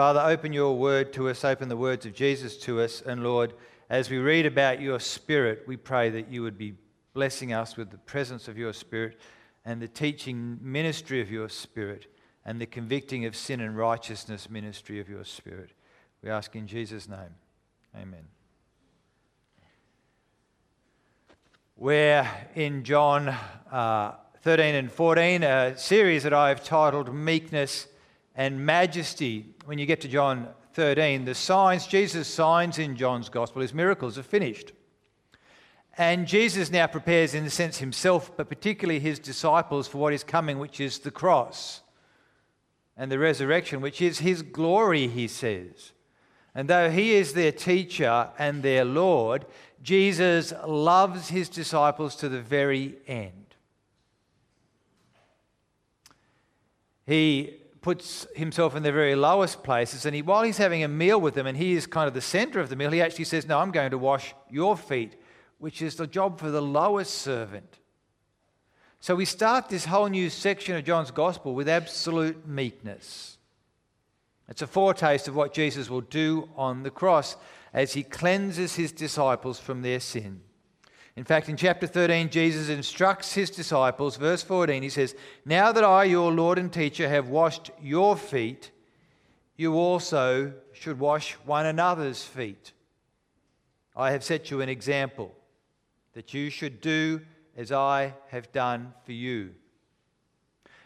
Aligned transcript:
Father, 0.00 0.20
open 0.20 0.54
your 0.54 0.78
word 0.78 1.12
to 1.12 1.28
us, 1.28 1.44
open 1.44 1.68
the 1.68 1.76
words 1.76 2.06
of 2.06 2.14
Jesus 2.14 2.56
to 2.56 2.80
us, 2.80 3.02
and 3.02 3.22
Lord, 3.22 3.52
as 3.90 4.08
we 4.08 4.16
read 4.16 4.46
about 4.46 4.80
your 4.80 4.98
Spirit, 4.98 5.64
we 5.66 5.76
pray 5.76 6.08
that 6.08 6.30
you 6.30 6.42
would 6.42 6.56
be 6.56 6.72
blessing 7.12 7.52
us 7.52 7.76
with 7.76 7.90
the 7.90 7.98
presence 7.98 8.48
of 8.48 8.56
your 8.56 8.72
Spirit 8.72 9.20
and 9.62 9.78
the 9.78 9.86
teaching 9.86 10.58
ministry 10.62 11.20
of 11.20 11.30
your 11.30 11.50
Spirit 11.50 12.06
and 12.46 12.58
the 12.58 12.64
convicting 12.64 13.26
of 13.26 13.36
sin 13.36 13.60
and 13.60 13.76
righteousness 13.76 14.48
ministry 14.48 15.00
of 15.00 15.10
your 15.10 15.22
Spirit. 15.22 15.72
We 16.22 16.30
ask 16.30 16.56
in 16.56 16.66
Jesus' 16.66 17.06
name. 17.06 17.34
Amen. 17.94 18.24
We're 21.76 22.26
in 22.54 22.84
John 22.84 23.28
uh, 23.70 24.12
13 24.40 24.76
and 24.76 24.90
14, 24.90 25.42
a 25.42 25.76
series 25.76 26.22
that 26.22 26.32
I've 26.32 26.64
titled 26.64 27.14
Meekness 27.14 27.86
and 28.34 28.64
Majesty. 28.64 29.54
When 29.70 29.78
you 29.78 29.86
get 29.86 30.00
to 30.00 30.08
John 30.08 30.48
13, 30.72 31.24
the 31.24 31.34
signs, 31.36 31.86
Jesus' 31.86 32.26
signs 32.26 32.80
in 32.80 32.96
John's 32.96 33.28
gospel, 33.28 33.62
his 33.62 33.72
miracles 33.72 34.18
are 34.18 34.24
finished. 34.24 34.72
And 35.96 36.26
Jesus 36.26 36.72
now 36.72 36.88
prepares, 36.88 37.34
in 37.34 37.44
a 37.44 37.50
sense, 37.50 37.78
himself, 37.78 38.36
but 38.36 38.48
particularly 38.48 38.98
his 38.98 39.20
disciples, 39.20 39.86
for 39.86 39.98
what 39.98 40.12
is 40.12 40.24
coming, 40.24 40.58
which 40.58 40.80
is 40.80 40.98
the 40.98 41.12
cross 41.12 41.82
and 42.96 43.12
the 43.12 43.20
resurrection, 43.20 43.80
which 43.80 44.02
is 44.02 44.18
his 44.18 44.42
glory, 44.42 45.06
he 45.06 45.28
says. 45.28 45.92
And 46.52 46.66
though 46.66 46.90
he 46.90 47.12
is 47.12 47.34
their 47.34 47.52
teacher 47.52 48.30
and 48.40 48.64
their 48.64 48.84
Lord, 48.84 49.46
Jesus 49.84 50.52
loves 50.66 51.28
his 51.28 51.48
disciples 51.48 52.16
to 52.16 52.28
the 52.28 52.42
very 52.42 52.96
end. 53.06 53.54
He 57.06 57.59
puts 57.80 58.26
himself 58.34 58.76
in 58.76 58.82
the 58.82 58.92
very 58.92 59.14
lowest 59.14 59.62
places, 59.62 60.04
and 60.04 60.14
he, 60.14 60.22
while 60.22 60.42
he's 60.42 60.58
having 60.58 60.84
a 60.84 60.88
meal 60.88 61.20
with 61.20 61.34
them, 61.34 61.46
and 61.46 61.56
he 61.56 61.72
is 61.72 61.86
kind 61.86 62.06
of 62.06 62.14
the 62.14 62.20
center 62.20 62.60
of 62.60 62.68
the 62.68 62.76
meal, 62.76 62.90
he 62.90 63.00
actually 63.00 63.24
says, 63.24 63.46
No, 63.46 63.58
I'm 63.58 63.70
going 63.70 63.90
to 63.90 63.98
wash 63.98 64.34
your 64.50 64.76
feet 64.76 65.16
which 65.60 65.82
is 65.82 65.94
the 65.96 66.06
job 66.06 66.38
for 66.40 66.50
the 66.50 66.62
lowest 66.62 67.14
servant. 67.14 67.78
So 68.98 69.14
we 69.14 69.26
start 69.26 69.68
this 69.68 69.84
whole 69.84 70.08
new 70.08 70.30
section 70.30 70.74
of 70.74 70.84
John's 70.84 71.10
gospel 71.10 71.54
with 71.54 71.68
absolute 71.68 72.46
meekness. 72.48 73.36
It's 74.48 74.62
a 74.62 74.66
foretaste 74.66 75.28
of 75.28 75.36
what 75.36 75.54
Jesus 75.54 75.88
will 75.88 76.00
do 76.00 76.48
on 76.56 76.82
the 76.82 76.90
cross 76.90 77.36
as 77.72 77.92
he 77.92 78.02
cleanses 78.02 78.74
his 78.74 78.90
disciples 78.90 79.60
from 79.60 79.82
their 79.82 80.00
sin. 80.00 80.40
In 81.16 81.24
fact, 81.24 81.48
in 81.48 81.56
chapter 81.56 81.86
13, 81.86 82.30
Jesus 82.30 82.68
instructs 82.68 83.34
his 83.34 83.50
disciples, 83.50 84.16
verse 84.16 84.42
14, 84.42 84.82
he 84.82 84.88
says, 84.88 85.14
Now 85.44 85.72
that 85.72 85.84
I, 85.84 86.04
your 86.04 86.32
Lord 86.32 86.58
and 86.58 86.72
teacher, 86.72 87.08
have 87.08 87.28
washed 87.28 87.70
your 87.82 88.16
feet, 88.16 88.70
you 89.56 89.74
also 89.74 90.52
should 90.72 90.98
wash 90.98 91.32
one 91.44 91.66
another's 91.66 92.22
feet. 92.22 92.72
I 93.96 94.12
have 94.12 94.24
set 94.24 94.50
you 94.50 94.60
an 94.60 94.68
example 94.68 95.34
that 96.14 96.32
you 96.32 96.48
should 96.48 96.80
do 96.80 97.20
as 97.56 97.72
I 97.72 98.14
have 98.28 98.50
done 98.52 98.94
for 99.04 99.12
you. 99.12 99.50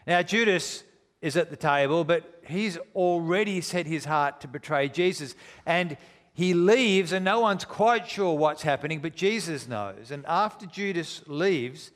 Now, 0.05 0.21
Judas 0.21 0.83
is 1.21 1.37
at 1.37 1.49
the 1.49 1.55
table, 1.55 2.03
but 2.03 2.41
he's 2.45 2.77
already 2.93 3.61
set 3.61 3.87
his 3.87 4.05
heart 4.05 4.41
to 4.41 4.47
betray 4.47 4.89
Jesus. 4.89 5.35
And 5.65 5.97
he 6.35 6.53
leaves, 6.53 7.13
and 7.13 7.23
no 7.23 7.39
one's 7.39 7.63
quite 7.63 8.09
sure 8.09 8.37
what's 8.37 8.61
happening, 8.61 8.99
but 8.99 9.15
Jesus 9.15 9.69
knows. 9.69 10.11
And 10.11 10.25
after 10.27 10.65
Judas 10.65 11.21
leaves, 11.27 11.91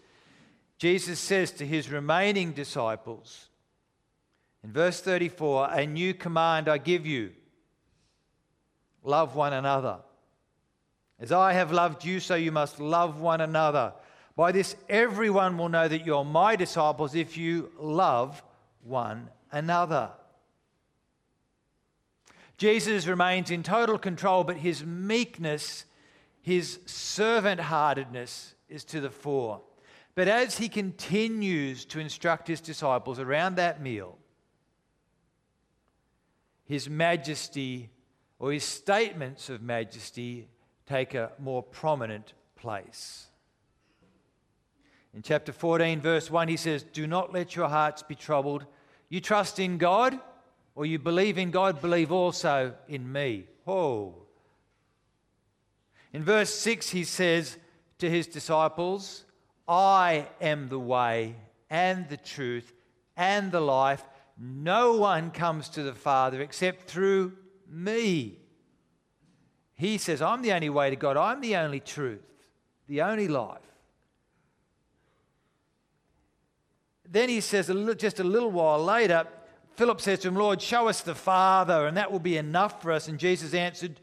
Jesus 0.77 1.19
says 1.19 1.51
to 1.51 1.65
his 1.65 1.89
remaining 1.89 2.53
disciples, 2.53 3.49
in 4.63 4.71
verse 4.71 5.01
34, 5.01 5.69
A 5.73 5.85
new 5.85 6.13
command 6.13 6.69
I 6.69 6.77
give 6.77 7.05
you 7.05 7.31
love 9.03 9.35
one 9.35 9.51
another. 9.51 9.97
As 11.19 11.33
I 11.33 11.51
have 11.51 11.73
loved 11.73 12.05
you, 12.05 12.21
so 12.21 12.35
you 12.35 12.53
must 12.53 12.79
love 12.79 13.19
one 13.19 13.41
another. 13.41 13.91
By 14.37 14.53
this, 14.53 14.77
everyone 14.87 15.57
will 15.57 15.67
know 15.67 15.89
that 15.89 16.05
you're 16.05 16.23
my 16.23 16.55
disciples 16.55 17.13
if 17.13 17.35
you 17.35 17.71
love 17.77 18.41
one 18.83 19.29
another. 19.51 20.11
Jesus 22.59 23.07
remains 23.07 23.51
in 23.51 23.63
total 23.63 23.97
control, 23.97 24.43
but 24.43 24.57
his 24.57 24.83
meekness, 24.83 25.85
his 26.41 26.79
servant 26.85 27.61
heartedness 27.61 28.53
is 28.67 28.83
to 28.83 28.99
the 28.99 29.09
fore. 29.09 29.61
But 30.13 30.27
as 30.27 30.57
he 30.57 30.67
continues 30.67 31.85
to 31.85 32.01
instruct 32.01 32.49
his 32.49 32.59
disciples 32.59 33.17
around 33.17 33.55
that 33.55 33.81
meal, 33.81 34.17
his 36.65 36.89
majesty 36.89 37.91
or 38.39 38.51
his 38.51 38.65
statements 38.65 39.49
of 39.49 39.61
majesty 39.61 40.49
take 40.85 41.13
a 41.13 41.31
more 41.39 41.63
prominent 41.63 42.33
place. 42.57 43.27
In 45.13 45.21
chapter 45.21 45.53
14, 45.53 46.01
verse 46.01 46.29
1, 46.29 46.49
he 46.49 46.57
says, 46.57 46.83
Do 46.83 47.07
not 47.07 47.31
let 47.31 47.55
your 47.55 47.69
hearts 47.69 48.03
be 48.03 48.15
troubled. 48.15 48.65
You 49.07 49.21
trust 49.21 49.59
in 49.59 49.77
God, 49.77 50.19
or 50.79 50.85
you 50.85 50.97
believe 50.97 51.37
in 51.37 51.51
God, 51.51 51.81
believe 51.81 52.09
also 52.09 52.73
in 52.87 53.11
me. 53.11 53.43
Oh. 53.67 54.15
In 56.13 56.23
verse 56.23 56.53
6, 56.53 56.87
he 56.91 57.03
says 57.03 57.57
to 57.97 58.09
his 58.09 58.27
disciples, 58.27 59.25
I 59.67 60.29
am 60.39 60.69
the 60.69 60.79
way 60.79 61.35
and 61.69 62.07
the 62.07 62.15
truth 62.15 62.71
and 63.17 63.51
the 63.51 63.59
life. 63.59 64.01
No 64.37 64.93
one 64.93 65.31
comes 65.31 65.67
to 65.71 65.83
the 65.83 65.93
Father 65.93 66.41
except 66.41 66.89
through 66.89 67.33
me. 67.67 68.37
He 69.75 69.97
says, 69.97 70.21
I'm 70.21 70.41
the 70.41 70.53
only 70.53 70.69
way 70.69 70.91
to 70.91 70.95
God. 70.95 71.17
I'm 71.17 71.41
the 71.41 71.57
only 71.57 71.81
truth, 71.81 72.23
the 72.87 73.01
only 73.01 73.27
life. 73.27 73.59
Then 77.05 77.27
he 77.27 77.41
says, 77.41 77.69
just 77.97 78.21
a 78.21 78.23
little 78.23 78.51
while 78.51 78.81
later, 78.81 79.27
Philip 79.79 80.01
says 80.01 80.19
to 80.19 80.27
him, 80.27 80.35
Lord, 80.35 80.61
show 80.61 80.89
us 80.89 80.99
the 80.99 81.15
Father, 81.15 81.87
and 81.87 81.95
that 81.95 82.11
will 82.11 82.19
be 82.19 82.35
enough 82.35 82.81
for 82.81 82.91
us. 82.91 83.07
And 83.07 83.17
Jesus 83.17 83.53
answered, 83.53 84.01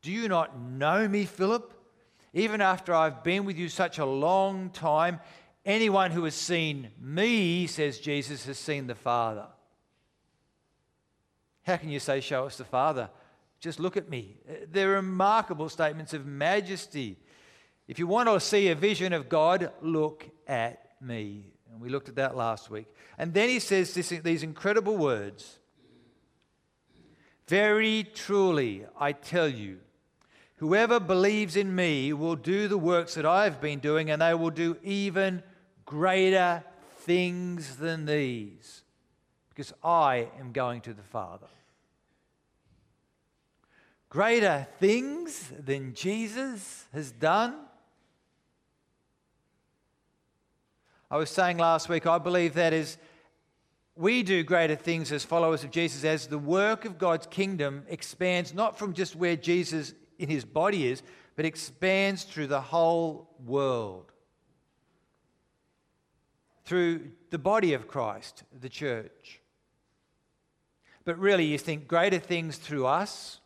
Do 0.00 0.10
you 0.10 0.26
not 0.26 0.58
know 0.58 1.06
me, 1.06 1.26
Philip? 1.26 1.70
Even 2.32 2.62
after 2.62 2.94
I've 2.94 3.22
been 3.22 3.44
with 3.44 3.58
you 3.58 3.68
such 3.68 3.98
a 3.98 4.06
long 4.06 4.70
time, 4.70 5.20
anyone 5.66 6.12
who 6.12 6.24
has 6.24 6.34
seen 6.34 6.88
me, 6.98 7.66
says 7.66 7.98
Jesus, 7.98 8.46
has 8.46 8.56
seen 8.56 8.86
the 8.86 8.94
Father. 8.94 9.44
How 11.64 11.76
can 11.76 11.90
you 11.90 12.00
say, 12.00 12.22
Show 12.22 12.46
us 12.46 12.56
the 12.56 12.64
Father? 12.64 13.10
Just 13.60 13.78
look 13.78 13.98
at 13.98 14.08
me. 14.08 14.38
They're 14.72 14.92
remarkable 14.92 15.68
statements 15.68 16.14
of 16.14 16.24
majesty. 16.24 17.18
If 17.86 17.98
you 17.98 18.06
want 18.06 18.30
to 18.30 18.40
see 18.40 18.68
a 18.68 18.74
vision 18.74 19.12
of 19.12 19.28
God, 19.28 19.72
look 19.82 20.26
at 20.46 20.92
me. 21.02 21.52
And 21.78 21.84
we 21.84 21.90
looked 21.90 22.08
at 22.08 22.16
that 22.16 22.36
last 22.36 22.70
week. 22.70 22.86
And 23.18 23.32
then 23.32 23.48
he 23.48 23.60
says 23.60 23.94
this, 23.94 24.08
these 24.08 24.42
incredible 24.42 24.96
words 24.96 25.60
Very 27.46 28.02
truly, 28.02 28.84
I 28.98 29.12
tell 29.12 29.46
you, 29.46 29.78
whoever 30.56 30.98
believes 30.98 31.54
in 31.54 31.72
me 31.72 32.12
will 32.12 32.34
do 32.34 32.66
the 32.66 32.76
works 32.76 33.14
that 33.14 33.24
I 33.24 33.44
have 33.44 33.60
been 33.60 33.78
doing, 33.78 34.10
and 34.10 34.20
they 34.20 34.34
will 34.34 34.50
do 34.50 34.76
even 34.82 35.44
greater 35.86 36.64
things 37.02 37.76
than 37.76 38.06
these, 38.06 38.82
because 39.50 39.72
I 39.84 40.28
am 40.40 40.50
going 40.50 40.80
to 40.80 40.92
the 40.92 41.04
Father 41.04 41.46
greater 44.08 44.66
things 44.80 45.52
than 45.64 45.94
Jesus 45.94 46.86
has 46.92 47.10
done? 47.10 47.54
I 51.10 51.16
was 51.16 51.30
saying 51.30 51.58
last 51.58 51.88
week, 51.88 52.06
I 52.06 52.18
believe 52.18 52.54
that 52.54 52.72
is 52.72 52.98
we 53.96 54.22
do 54.22 54.42
greater 54.42 54.76
things 54.76 55.10
as 55.10 55.24
followers 55.24 55.64
of 55.64 55.70
Jesus 55.70 56.04
as 56.04 56.26
the 56.26 56.38
work 56.38 56.84
of 56.84 56.98
God's 56.98 57.26
kingdom 57.26 57.84
expands 57.88 58.54
not 58.54 58.78
from 58.78 58.92
just 58.92 59.16
where 59.16 59.36
Jesus 59.36 59.94
in 60.18 60.28
his 60.28 60.44
body 60.44 60.88
is, 60.88 61.02
but 61.36 61.44
expands 61.44 62.24
through 62.24 62.48
the 62.48 62.60
whole 62.60 63.28
world. 63.44 64.12
Through 66.64 67.10
the 67.30 67.38
body 67.38 67.72
of 67.72 67.88
Christ, 67.88 68.44
the 68.60 68.68
church. 68.68 69.40
But 71.04 71.18
really, 71.18 71.46
you 71.46 71.58
think 71.58 71.88
greater 71.88 72.18
things 72.18 72.56
through 72.58 72.86
us 72.86 73.40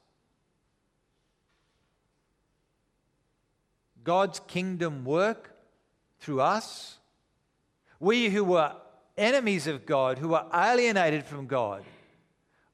God's 4.05 4.41
kingdom 4.41 5.05
work 5.05 5.55
through 6.19 6.41
us. 6.41 6.99
We 8.03 8.31
who 8.31 8.43
were 8.43 8.73
enemies 9.17 9.69
of 9.69 9.87
God, 9.87 10.19
who 10.19 10.31
were 10.31 10.45
alienated 10.53 11.25
from 11.25 11.47
God, 11.47 11.85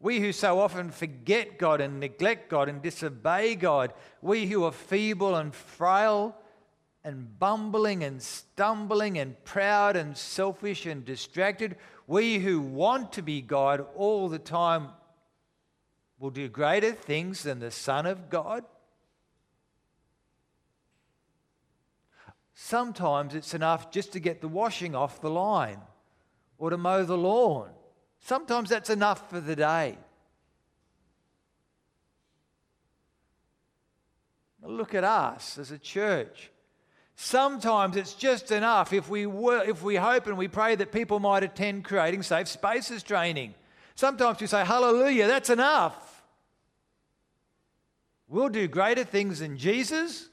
we 0.00 0.20
who 0.20 0.32
so 0.32 0.58
often 0.58 0.90
forget 0.90 1.58
God 1.58 1.82
and 1.82 2.00
neglect 2.00 2.48
God 2.48 2.70
and 2.70 2.80
disobey 2.80 3.54
God, 3.54 3.92
we 4.22 4.46
who 4.46 4.64
are 4.64 4.72
feeble 4.72 5.36
and 5.36 5.54
frail 5.54 6.34
and 7.04 7.38
bumbling 7.38 8.04
and 8.04 8.22
stumbling 8.22 9.18
and 9.18 9.44
proud 9.44 9.96
and 9.96 10.16
selfish 10.16 10.86
and 10.86 11.04
distracted, 11.04 11.76
we 12.06 12.38
who 12.38 12.58
want 12.58 13.12
to 13.12 13.22
be 13.22 13.42
God 13.42 13.84
all 13.96 14.30
the 14.30 14.38
time, 14.38 14.88
will 16.18 16.30
do 16.30 16.48
greater 16.48 16.92
things 16.92 17.42
than 17.42 17.58
the 17.58 17.70
Son 17.70 18.06
of 18.06 18.30
God? 18.30 18.64
Sometimes 22.60 23.36
it's 23.36 23.54
enough 23.54 23.92
just 23.92 24.12
to 24.14 24.18
get 24.18 24.40
the 24.40 24.48
washing 24.48 24.96
off 24.96 25.20
the 25.20 25.30
line 25.30 25.78
or 26.58 26.70
to 26.70 26.76
mow 26.76 27.04
the 27.04 27.16
lawn. 27.16 27.70
Sometimes 28.18 28.68
that's 28.68 28.90
enough 28.90 29.30
for 29.30 29.38
the 29.38 29.54
day. 29.54 29.96
Look 34.60 34.92
at 34.92 35.04
us 35.04 35.56
as 35.56 35.70
a 35.70 35.78
church. 35.78 36.50
Sometimes 37.14 37.94
it's 37.94 38.14
just 38.14 38.50
enough 38.50 38.92
if 38.92 39.08
we, 39.08 39.28
if 39.28 39.84
we 39.84 39.94
hope 39.94 40.26
and 40.26 40.36
we 40.36 40.48
pray 40.48 40.74
that 40.74 40.90
people 40.90 41.20
might 41.20 41.44
attend 41.44 41.84
creating 41.84 42.24
safe 42.24 42.48
spaces 42.48 43.04
training. 43.04 43.54
Sometimes 43.94 44.40
we 44.40 44.48
say, 44.48 44.64
Hallelujah, 44.64 45.28
that's 45.28 45.48
enough. 45.48 46.24
We'll 48.26 48.48
do 48.48 48.66
greater 48.66 49.04
things 49.04 49.38
than 49.38 49.56
Jesus 49.58 50.27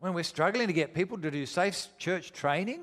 when 0.00 0.14
we're 0.14 0.24
struggling 0.24 0.66
to 0.66 0.72
get 0.72 0.94
people 0.94 1.18
to 1.18 1.30
do 1.30 1.46
safe 1.46 1.86
church 1.98 2.32
training? 2.32 2.80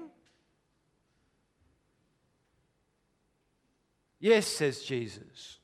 Yes, 4.19 4.47
says 4.47 4.83
Jesus. 4.83 5.57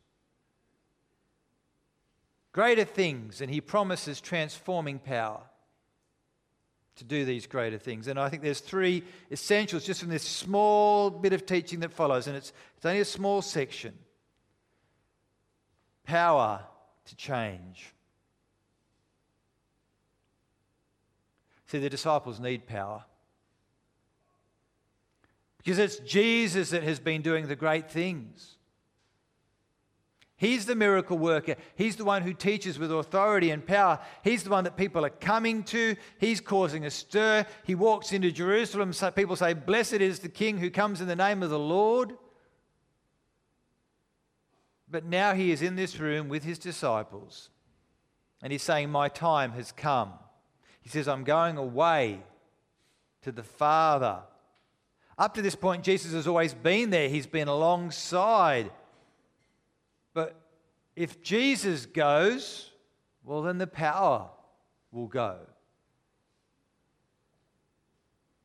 Greater 2.51 2.85
things, 2.85 3.41
and 3.41 3.49
he 3.49 3.61
promises 3.61 4.21
transforming 4.21 4.99
power 4.99 5.41
to 6.97 7.03
do 7.03 7.25
these 7.25 7.47
greater 7.47 7.79
things. 7.79 8.07
And 8.07 8.19
I 8.19 8.29
think 8.29 8.43
there's 8.43 8.59
three 8.59 9.03
essentials 9.31 9.83
just 9.83 10.01
from 10.01 10.09
this 10.09 10.23
small 10.23 11.09
bit 11.09 11.33
of 11.33 11.45
teaching 11.45 11.79
that 11.79 11.91
follows, 11.91 12.27
and 12.27 12.37
it's, 12.37 12.53
it's 12.77 12.85
only 12.85 12.99
a 12.99 13.05
small 13.05 13.41
section. 13.41 13.93
Power 16.03 16.61
to 17.05 17.15
change. 17.15 17.92
See, 21.73 21.79
the 21.79 21.89
disciples 21.89 22.39
need 22.39 22.67
power. 22.67 23.03
Because 25.57 25.79
it's 25.79 25.97
Jesus 25.97 26.69
that 26.69 26.83
has 26.83 26.99
been 26.99 27.23
doing 27.23 27.47
the 27.47 27.55
great 27.55 27.89
things. 27.89 28.57
He's 30.35 30.67
the 30.67 30.75
miracle 30.75 31.17
worker. 31.17 31.55
He's 31.73 31.95
the 31.95 32.05
one 32.05 32.21
who 32.21 32.35
teaches 32.35 32.77
with 32.77 32.91
authority 32.91 33.49
and 33.49 33.65
power. 33.65 33.99
He's 34.23 34.43
the 34.43 34.51
one 34.51 34.65
that 34.65 34.77
people 34.77 35.03
are 35.03 35.09
coming 35.09 35.63
to. 35.63 35.95
He's 36.19 36.39
causing 36.39 36.85
a 36.85 36.91
stir. 36.91 37.43
He 37.63 37.73
walks 37.73 38.13
into 38.13 38.31
Jerusalem. 38.31 38.93
So 38.93 39.09
people 39.09 39.35
say, 39.35 39.53
Blessed 39.55 39.93
is 39.93 40.19
the 40.19 40.29
King 40.29 40.59
who 40.59 40.69
comes 40.69 41.01
in 41.01 41.07
the 41.07 41.15
name 41.15 41.41
of 41.41 41.49
the 41.49 41.57
Lord. 41.57 42.13
But 44.87 45.05
now 45.05 45.33
he 45.33 45.51
is 45.51 45.63
in 45.63 45.75
this 45.75 45.99
room 45.99 46.29
with 46.29 46.43
his 46.43 46.59
disciples. 46.59 47.49
And 48.43 48.51
he's 48.51 48.61
saying, 48.61 48.91
My 48.91 49.09
time 49.09 49.53
has 49.53 49.71
come. 49.71 50.13
He 50.83 50.89
says, 50.89 51.07
I'm 51.07 51.23
going 51.23 51.57
away 51.57 52.19
to 53.23 53.31
the 53.31 53.41
Father. 53.41 54.19
Up 55.17 55.33
to 55.33 55.41
this 55.41 55.55
point, 55.55 55.83
Jesus 55.83 56.11
has 56.11 56.27
always 56.27 56.53
been 56.53 56.89
there, 56.89 57.09
he's 57.09 57.25
been 57.25 57.47
alongside. 57.47 58.69
But 60.13 60.35
if 60.95 61.23
Jesus 61.23 61.85
goes, 61.85 62.69
well, 63.23 63.41
then 63.41 63.57
the 63.57 63.67
power 63.67 64.27
will 64.91 65.07
go. 65.07 65.37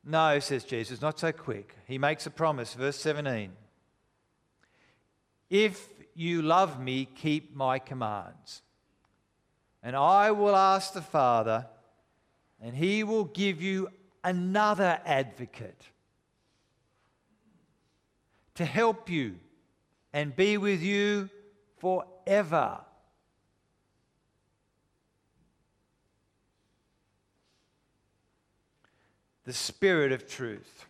No, 0.05 0.39
says 0.39 0.63
Jesus, 0.63 1.01
not 1.01 1.19
so 1.19 1.31
quick. 1.33 1.75
He 1.85 1.97
makes 1.97 2.25
a 2.25 2.31
promise, 2.31 2.73
verse 2.73 2.95
17. 2.95 3.51
If 5.49 5.89
you 6.15 6.41
love 6.41 6.81
me, 6.81 7.05
keep 7.15 7.53
my 7.53 7.79
commands. 7.79 8.61
And 9.83 9.95
I 9.95 10.31
will 10.31 10.55
ask 10.55 10.93
the 10.93 11.01
Father 11.01 11.67
and 12.61 12.75
he 12.75 13.03
will 13.03 13.25
give 13.25 13.61
you 13.61 13.89
another 14.23 14.99
advocate 15.05 15.81
to 18.55 18.65
help 18.65 19.09
you 19.09 19.35
and 20.11 20.35
be 20.35 20.57
with 20.57 20.81
you 20.81 21.29
forever. 21.77 22.79
The 29.45 29.53
Spirit 29.53 30.11
of 30.11 30.27
truth. 30.27 30.85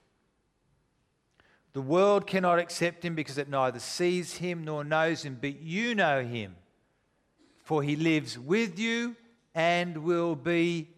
The 1.74 1.82
world 1.82 2.26
cannot 2.26 2.58
accept 2.58 3.06
him 3.06 3.14
because 3.14 3.38
it 3.38 3.48
neither 3.48 3.80
sees 3.80 4.38
him 4.38 4.66
nor 4.66 4.84
knows 4.84 5.24
him, 5.24 5.38
but 5.40 5.62
you 5.62 5.94
know 5.94 6.26
him, 6.26 6.56
for 7.64 7.84
he 7.84 7.96
lives 7.96 8.38
with 8.40 8.80
you 8.80 9.16
and 9.54 10.00
will 10.00 10.36
be 10.36 10.90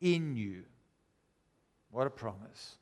in 0.00 0.36
you. 0.36 0.64
What 1.90 2.06
a 2.06 2.10
promise. 2.10 2.76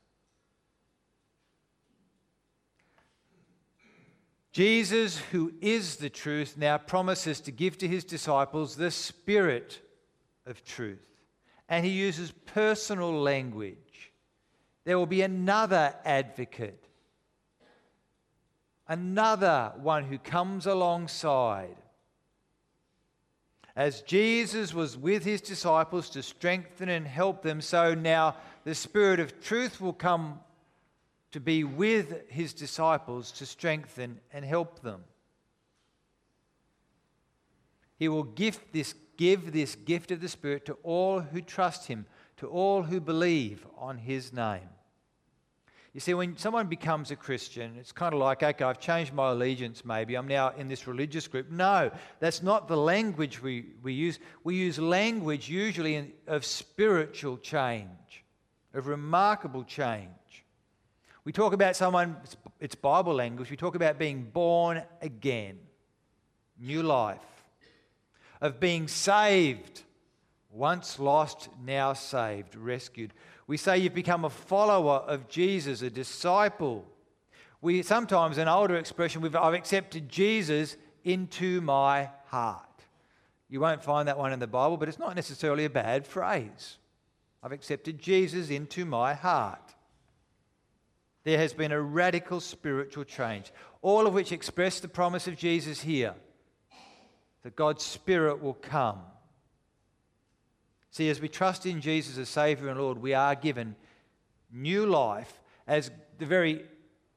Jesus, 4.51 5.17
who 5.31 5.53
is 5.61 5.97
the 5.97 6.09
truth, 6.09 6.55
now 6.57 6.77
promises 6.77 7.41
to 7.41 7.51
give 7.51 7.77
to 7.79 7.87
his 7.87 8.05
disciples 8.05 8.75
the 8.75 8.91
Spirit 8.91 9.81
of 10.45 10.63
truth. 10.63 11.05
And 11.67 11.85
he 11.85 11.91
uses 11.91 12.31
personal 12.31 13.11
language. 13.11 14.13
There 14.85 14.97
will 14.97 15.07
be 15.07 15.23
another 15.23 15.93
advocate, 16.05 16.87
another 18.87 19.73
one 19.77 20.05
who 20.05 20.17
comes 20.17 20.67
alongside 20.67 21.75
as 23.75 24.01
Jesus 24.01 24.73
was 24.73 24.97
with 24.97 25.25
his 25.25 25.41
disciples 25.41 26.09
to 26.11 26.23
strengthen 26.23 26.87
and 26.87 27.05
help 27.05 27.41
them, 27.41 27.59
so 27.59 27.93
now 27.93 28.35
the 28.63 28.75
Spirit 28.75 29.19
of 29.19 29.41
truth 29.41 29.81
will 29.81 29.93
come 29.93 30.39
to 31.31 31.41
be 31.41 31.65
with 31.65 32.29
his 32.29 32.53
disciples 32.53 33.31
to 33.33 33.45
strengthen 33.45 34.19
and 34.31 34.45
help 34.45 34.81
them. 34.81 35.03
He 37.97 38.07
will 38.07 38.23
give 38.23 38.59
this, 38.71 38.95
give 39.17 39.51
this 39.51 39.75
gift 39.75 40.11
of 40.11 40.21
the 40.21 40.29
Spirit 40.29 40.65
to 40.65 40.77
all 40.83 41.19
who 41.19 41.41
trust 41.41 41.87
him, 41.87 42.05
to 42.37 42.47
all 42.47 42.83
who 42.83 43.01
believe 43.01 43.67
on 43.77 43.97
his 43.97 44.31
name. 44.31 44.69
You 45.95 46.01
see, 46.01 46.13
when 46.13 46.35
someone 46.35 46.67
becomes 46.67 47.11
a 47.11 47.15
Christian, 47.15 47.77
it's 47.79 47.93
kind 47.93 48.13
of 48.13 48.19
like, 48.19 48.43
okay, 48.43 48.65
I've 48.65 48.81
changed 48.81 49.13
my 49.13 49.31
allegiance 49.31 49.85
maybe. 49.85 50.15
I'm 50.15 50.27
now 50.27 50.49
in 50.57 50.67
this 50.67 50.87
religious 50.87 51.25
group. 51.25 51.49
No, 51.49 51.89
that's 52.19 52.43
not 52.43 52.67
the 52.67 52.75
language 52.75 53.41
we, 53.41 53.67
we 53.81 53.93
use. 53.93 54.19
We 54.43 54.57
use 54.57 54.77
language 54.77 55.47
usually 55.47 55.95
in, 55.95 56.11
of 56.27 56.43
spiritual 56.43 57.37
change, 57.37 58.25
of 58.73 58.87
remarkable 58.87 59.63
change. 59.63 60.09
We 61.23 61.31
talk 61.31 61.53
about 61.53 61.77
someone, 61.77 62.17
it's, 62.25 62.35
it's 62.59 62.75
Bible 62.75 63.13
language, 63.13 63.49
we 63.49 63.55
talk 63.55 63.75
about 63.75 63.97
being 63.97 64.23
born 64.23 64.83
again, 65.01 65.57
new 66.59 66.83
life, 66.83 67.21
of 68.41 68.59
being 68.59 68.89
saved, 68.89 69.83
once 70.51 70.99
lost, 70.99 71.47
now 71.65 71.93
saved, 71.93 72.53
rescued. 72.57 73.13
We 73.47 73.57
say 73.57 73.77
you've 73.77 73.93
become 73.93 74.25
a 74.25 74.29
follower 74.29 74.97
of 74.97 75.27
Jesus, 75.27 75.81
a 75.81 75.89
disciple. 75.89 76.85
We 77.61 77.83
sometimes, 77.83 78.37
an 78.37 78.47
older 78.47 78.75
expression, 78.75 79.21
we've, 79.21 79.35
I've 79.35 79.53
accepted 79.53 80.09
Jesus 80.09 80.77
into 81.03 81.61
my 81.61 82.09
heart. 82.27 82.65
You 83.49 83.59
won't 83.59 83.83
find 83.83 84.07
that 84.07 84.17
one 84.17 84.33
in 84.33 84.39
the 84.39 84.47
Bible, 84.47 84.77
but 84.77 84.89
it's 84.89 84.99
not 84.99 85.15
necessarily 85.15 85.65
a 85.65 85.69
bad 85.69 86.07
phrase. 86.07 86.77
I've 87.43 87.51
accepted 87.51 87.99
Jesus 87.99 88.49
into 88.49 88.85
my 88.85 89.13
heart. 89.13 89.75
There 91.23 91.37
has 91.37 91.53
been 91.53 91.71
a 91.71 91.81
radical 91.81 92.39
spiritual 92.39 93.03
change, 93.03 93.51
all 93.81 94.07
of 94.07 94.13
which 94.13 94.31
express 94.31 94.79
the 94.79 94.87
promise 94.87 95.27
of 95.27 95.37
Jesus 95.37 95.81
here 95.81 96.15
that 97.43 97.55
God's 97.55 97.83
Spirit 97.83 98.41
will 98.41 98.55
come 98.55 98.99
See, 100.95 101.09
as 101.09 101.19
we 101.19 101.27
trust 101.27 101.65
in 101.65 101.81
Jesus 101.81 102.17
as 102.17 102.29
Savior 102.29 102.69
and 102.69 102.79
Lord, 102.79 102.99
we 102.99 103.13
are 103.13 103.35
given 103.35 103.75
new 104.49 104.85
life 104.85 105.41
as 105.67 105.91
the 106.19 106.25
very 106.25 106.63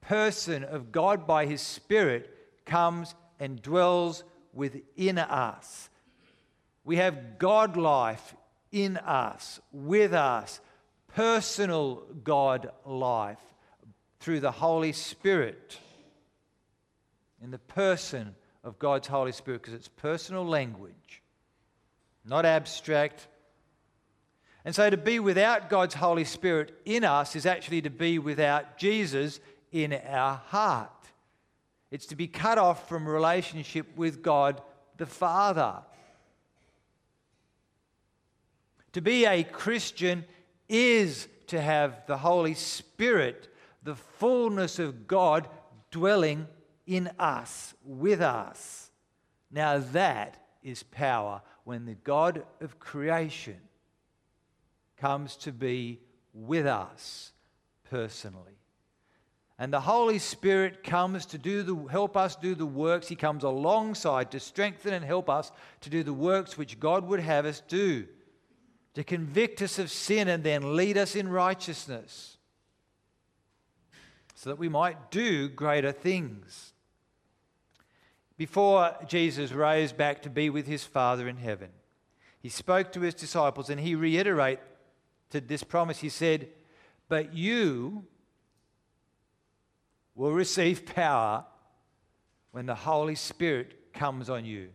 person 0.00 0.64
of 0.64 0.90
God 0.90 1.28
by 1.28 1.46
His 1.46 1.60
Spirit 1.60 2.28
comes 2.64 3.14
and 3.38 3.62
dwells 3.62 4.24
within 4.52 5.16
us. 5.18 5.90
We 6.82 6.96
have 6.96 7.38
God 7.38 7.76
life 7.76 8.34
in 8.72 8.96
us, 8.96 9.60
with 9.72 10.12
us, 10.12 10.58
personal 11.14 12.02
God 12.24 12.72
life 12.84 13.38
through 14.18 14.40
the 14.40 14.50
Holy 14.50 14.90
Spirit, 14.90 15.78
in 17.40 17.52
the 17.52 17.58
person 17.58 18.34
of 18.64 18.80
God's 18.80 19.06
Holy 19.06 19.30
Spirit, 19.30 19.62
because 19.62 19.74
it's 19.74 19.86
personal 19.86 20.44
language, 20.44 21.22
not 22.24 22.44
abstract 22.44 23.28
and 24.68 24.74
so 24.74 24.90
to 24.90 24.98
be 24.98 25.18
without 25.18 25.70
God's 25.70 25.94
Holy 25.94 26.24
Spirit 26.24 26.78
in 26.84 27.02
us 27.02 27.34
is 27.34 27.46
actually 27.46 27.80
to 27.80 27.88
be 27.88 28.18
without 28.18 28.76
Jesus 28.76 29.40
in 29.72 29.94
our 29.94 30.42
heart. 30.48 30.90
It's 31.90 32.04
to 32.08 32.16
be 32.16 32.26
cut 32.26 32.58
off 32.58 32.86
from 32.86 33.08
relationship 33.08 33.86
with 33.96 34.20
God 34.20 34.60
the 34.98 35.06
Father. 35.06 35.76
To 38.92 39.00
be 39.00 39.24
a 39.24 39.42
Christian 39.42 40.26
is 40.68 41.28
to 41.46 41.58
have 41.58 42.02
the 42.06 42.18
Holy 42.18 42.52
Spirit, 42.52 43.48
the 43.84 43.96
fullness 43.96 44.78
of 44.78 45.06
God 45.06 45.48
dwelling 45.90 46.46
in 46.86 47.10
us, 47.18 47.72
with 47.86 48.20
us. 48.20 48.90
Now 49.50 49.78
that 49.78 50.44
is 50.62 50.82
power 50.82 51.40
when 51.64 51.86
the 51.86 51.94
God 51.94 52.44
of 52.60 52.78
creation 52.78 53.56
comes 55.00 55.36
to 55.36 55.52
be 55.52 56.00
with 56.32 56.66
us 56.66 57.32
personally. 57.90 58.58
And 59.58 59.72
the 59.72 59.80
Holy 59.80 60.20
Spirit 60.20 60.84
comes 60.84 61.26
to 61.26 61.38
do 61.38 61.64
the, 61.64 61.74
help 61.90 62.16
us 62.16 62.36
do 62.36 62.54
the 62.54 62.66
works. 62.66 63.08
He 63.08 63.16
comes 63.16 63.42
alongside 63.42 64.30
to 64.30 64.40
strengthen 64.40 64.94
and 64.94 65.04
help 65.04 65.28
us 65.28 65.50
to 65.80 65.90
do 65.90 66.04
the 66.04 66.12
works 66.12 66.56
which 66.56 66.78
God 66.78 67.08
would 67.08 67.18
have 67.20 67.44
us 67.44 67.60
do, 67.66 68.06
to 68.94 69.02
convict 69.02 69.60
us 69.60 69.80
of 69.80 69.90
sin 69.90 70.28
and 70.28 70.44
then 70.44 70.76
lead 70.76 70.96
us 70.96 71.16
in 71.16 71.28
righteousness, 71.28 72.36
so 74.36 74.50
that 74.50 74.58
we 74.58 74.68
might 74.68 75.10
do 75.10 75.48
greater 75.48 75.90
things. 75.90 76.72
Before 78.36 78.96
Jesus 79.08 79.50
rose 79.50 79.92
back 79.92 80.22
to 80.22 80.30
be 80.30 80.48
with 80.48 80.68
his 80.68 80.84
Father 80.84 81.26
in 81.26 81.38
heaven, 81.38 81.70
he 82.40 82.48
spoke 82.48 82.92
to 82.92 83.00
his 83.00 83.14
disciples 83.14 83.68
and 83.68 83.80
he 83.80 83.96
reiterated 85.32 85.48
this 85.48 85.62
promise. 85.62 85.98
He 85.98 86.08
said, 86.08 86.48
But 87.08 87.34
you, 87.34 88.04
will 90.14 90.32
receive 90.32 90.84
power 90.84 91.44
when 92.50 92.66
the 92.66 92.74
Holy 92.74 93.14
Spirit 93.14 93.92
comes 93.92 94.28
on 94.28 94.44
you. 94.44 94.70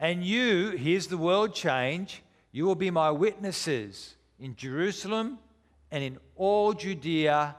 And 0.00 0.24
you, 0.24 0.70
here's 0.70 1.06
the 1.06 1.16
world 1.16 1.54
change, 1.54 2.22
you 2.50 2.64
will 2.64 2.74
be 2.74 2.90
my 2.90 3.12
witnesses 3.12 4.16
in 4.40 4.56
Jerusalem 4.56 5.38
and 5.92 6.02
in 6.02 6.18
all 6.34 6.72
Judea 6.72 7.54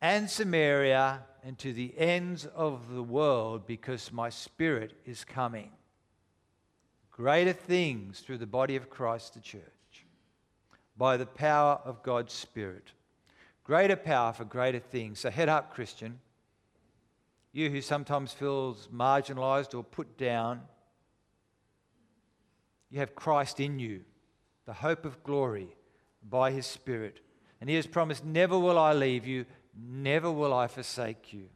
and 0.00 0.28
Samaria 0.28 1.22
and 1.44 1.56
to 1.58 1.72
the 1.72 1.94
ends 1.96 2.46
of 2.46 2.92
the 2.92 3.02
world 3.02 3.68
because 3.68 4.10
my 4.10 4.30
Spirit 4.30 4.94
is 5.04 5.22
coming. 5.22 5.70
Greater 7.12 7.52
things 7.52 8.18
through 8.18 8.38
the 8.38 8.46
body 8.46 8.74
of 8.74 8.90
Christ, 8.90 9.34
the 9.34 9.40
church, 9.40 9.62
by 10.96 11.16
the 11.16 11.26
power 11.26 11.80
of 11.84 12.02
God's 12.02 12.32
Spirit 12.32 12.92
greater 13.64 13.96
power 13.96 14.32
for 14.32 14.44
greater 14.44 14.78
things. 14.78 15.18
So 15.18 15.30
head 15.30 15.48
up, 15.48 15.74
Christian. 15.74 16.20
You 17.52 17.70
who 17.70 17.80
sometimes 17.80 18.32
feels 18.32 18.88
marginalized 18.94 19.74
or 19.74 19.82
put 19.82 20.18
down, 20.18 20.60
you 22.90 23.00
have 23.00 23.14
Christ 23.14 23.58
in 23.58 23.78
you, 23.78 24.02
the 24.66 24.72
hope 24.72 25.04
of 25.04 25.22
glory 25.24 25.68
by 26.28 26.50
his 26.50 26.66
Spirit. 26.66 27.20
And 27.60 27.70
he 27.70 27.76
has 27.76 27.86
promised, 27.86 28.24
Never 28.24 28.58
will 28.58 28.78
I 28.78 28.92
leave 28.92 29.26
you, 29.26 29.46
never 29.76 30.30
will 30.30 30.52
I 30.52 30.66
forsake 30.66 31.32
you. 31.32 31.48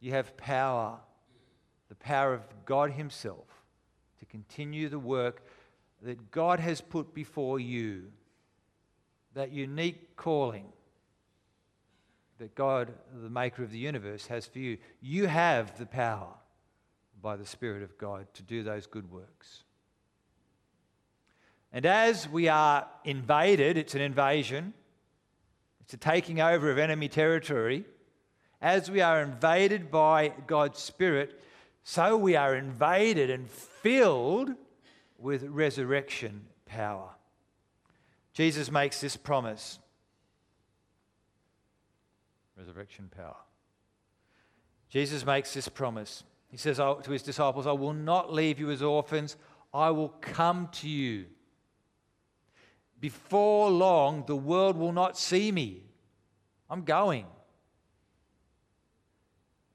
You 0.00 0.10
have 0.12 0.36
power, 0.36 0.98
the 1.88 1.94
power 1.94 2.34
of 2.34 2.42
God 2.64 2.90
himself, 2.90 3.46
to 4.18 4.26
continue 4.26 4.88
the 4.88 4.98
work 4.98 5.46
that 6.02 6.30
God 6.30 6.60
has 6.60 6.80
put 6.80 7.14
before 7.14 7.60
you 7.60 8.04
that 9.34 9.52
unique 9.52 10.16
calling 10.16 10.66
that 12.38 12.54
God, 12.56 12.92
the 13.14 13.30
maker 13.30 13.62
of 13.62 13.70
the 13.70 13.78
universe, 13.78 14.26
has 14.26 14.46
for 14.46 14.58
you. 14.58 14.78
You 15.00 15.26
have 15.26 15.78
the 15.78 15.86
power 15.86 16.34
by 17.22 17.36
the 17.36 17.46
Spirit 17.46 17.84
of 17.84 17.96
God 17.98 18.26
to 18.34 18.42
do 18.42 18.64
those 18.64 18.86
good 18.86 19.10
works. 19.12 19.62
And 21.72 21.86
as 21.86 22.28
we 22.28 22.48
are 22.48 22.86
invaded, 23.04 23.78
it's 23.78 23.94
an 23.94 24.00
invasion, 24.00 24.74
it's 25.82 25.94
a 25.94 25.96
taking 25.96 26.40
over 26.40 26.70
of 26.70 26.78
enemy 26.78 27.08
territory. 27.08 27.84
As 28.60 28.90
we 28.90 29.00
are 29.00 29.22
invaded 29.22 29.90
by 29.90 30.32
God's 30.46 30.80
Spirit, 30.80 31.40
so 31.84 32.16
we 32.16 32.34
are 32.34 32.56
invaded 32.56 33.30
and 33.30 33.48
filled 33.48 34.50
with 35.22 35.44
resurrection 35.44 36.46
power. 36.66 37.10
Jesus 38.32 38.70
makes 38.70 39.00
this 39.00 39.16
promise 39.16 39.78
resurrection 42.56 43.10
power. 43.16 43.36
Jesus 44.88 45.24
makes 45.24 45.54
this 45.54 45.68
promise. 45.68 46.22
He 46.48 46.56
says 46.56 46.78
oh, 46.78 47.00
to 47.02 47.10
his 47.10 47.22
disciples, 47.22 47.66
I 47.66 47.72
will 47.72 47.94
not 47.94 48.32
leave 48.32 48.60
you 48.60 48.70
as 48.70 48.82
orphans, 48.82 49.36
I 49.72 49.90
will 49.90 50.10
come 50.20 50.68
to 50.74 50.88
you. 50.88 51.26
Before 53.00 53.70
long, 53.70 54.24
the 54.26 54.36
world 54.36 54.76
will 54.76 54.92
not 54.92 55.18
see 55.18 55.50
me. 55.50 55.82
I'm 56.70 56.82
going. 56.84 57.26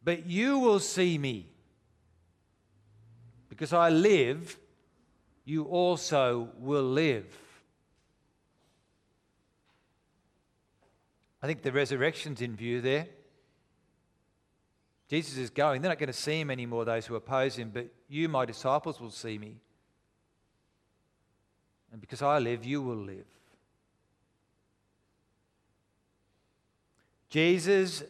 But 0.04 0.28
you 0.28 0.60
will 0.60 0.80
see 0.80 1.18
me. 1.18 1.50
Because 3.50 3.74
I 3.74 3.90
live, 3.90 4.58
you 5.48 5.64
also 5.64 6.50
will 6.60 6.84
live. 6.84 7.26
I 11.42 11.48
think 11.48 11.62
the 11.62 11.72
resurrection's 11.72 12.42
in 12.42 12.54
view 12.54 12.82
there. 12.82 13.08
Jesus 15.10 15.38
is 15.38 15.50
going. 15.50 15.82
They're 15.82 15.90
not 15.92 16.00
going 16.00 16.08
to 16.08 16.14
see 16.14 16.42
him 16.42 16.52
anymore, 16.52 16.84
those 16.84 17.06
who 17.06 17.16
oppose 17.16 17.56
him, 17.56 17.72
but 17.74 17.88
you, 18.10 18.28
my 18.28 18.44
disciples, 18.44 19.00
will 19.00 19.10
see 19.10 19.38
me. 19.38 19.56
And 21.94 22.02
because 22.02 22.22
I 22.22 22.40
live, 22.40 22.66
you 22.66 22.82
will 22.82 22.98
live. 22.98 23.26
Jesus 27.30 28.04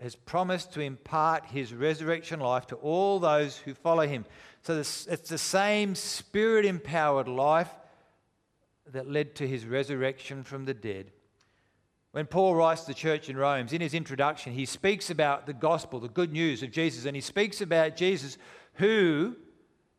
has 0.00 0.14
promised 0.14 0.72
to 0.74 0.80
impart 0.80 1.46
his 1.46 1.72
resurrection 1.72 2.40
life 2.40 2.66
to 2.66 2.76
all 2.76 3.18
those 3.18 3.56
who 3.56 3.74
follow 3.74 4.06
him. 4.06 4.26
So 4.62 4.78
it's 4.78 5.28
the 5.28 5.38
same 5.38 5.94
spirit 5.94 6.66
empowered 6.66 7.28
life 7.28 7.70
that 8.92 9.10
led 9.10 9.34
to 9.36 9.48
his 9.48 9.64
resurrection 9.64 10.44
from 10.44 10.64
the 10.64 10.74
dead. 10.74 11.12
When 12.12 12.26
Paul 12.26 12.54
writes 12.54 12.82
to 12.82 12.88
the 12.88 12.94
church 12.94 13.28
in 13.28 13.36
Rome, 13.36 13.68
in 13.70 13.80
his 13.80 13.94
introduction, 13.94 14.52
he 14.52 14.66
speaks 14.66 15.10
about 15.10 15.46
the 15.46 15.52
gospel, 15.52 16.00
the 16.00 16.08
good 16.08 16.32
news 16.32 16.62
of 16.62 16.70
Jesus, 16.70 17.04
and 17.04 17.14
he 17.14 17.20
speaks 17.20 17.60
about 17.60 17.96
Jesus 17.96 18.38
who, 18.74 19.36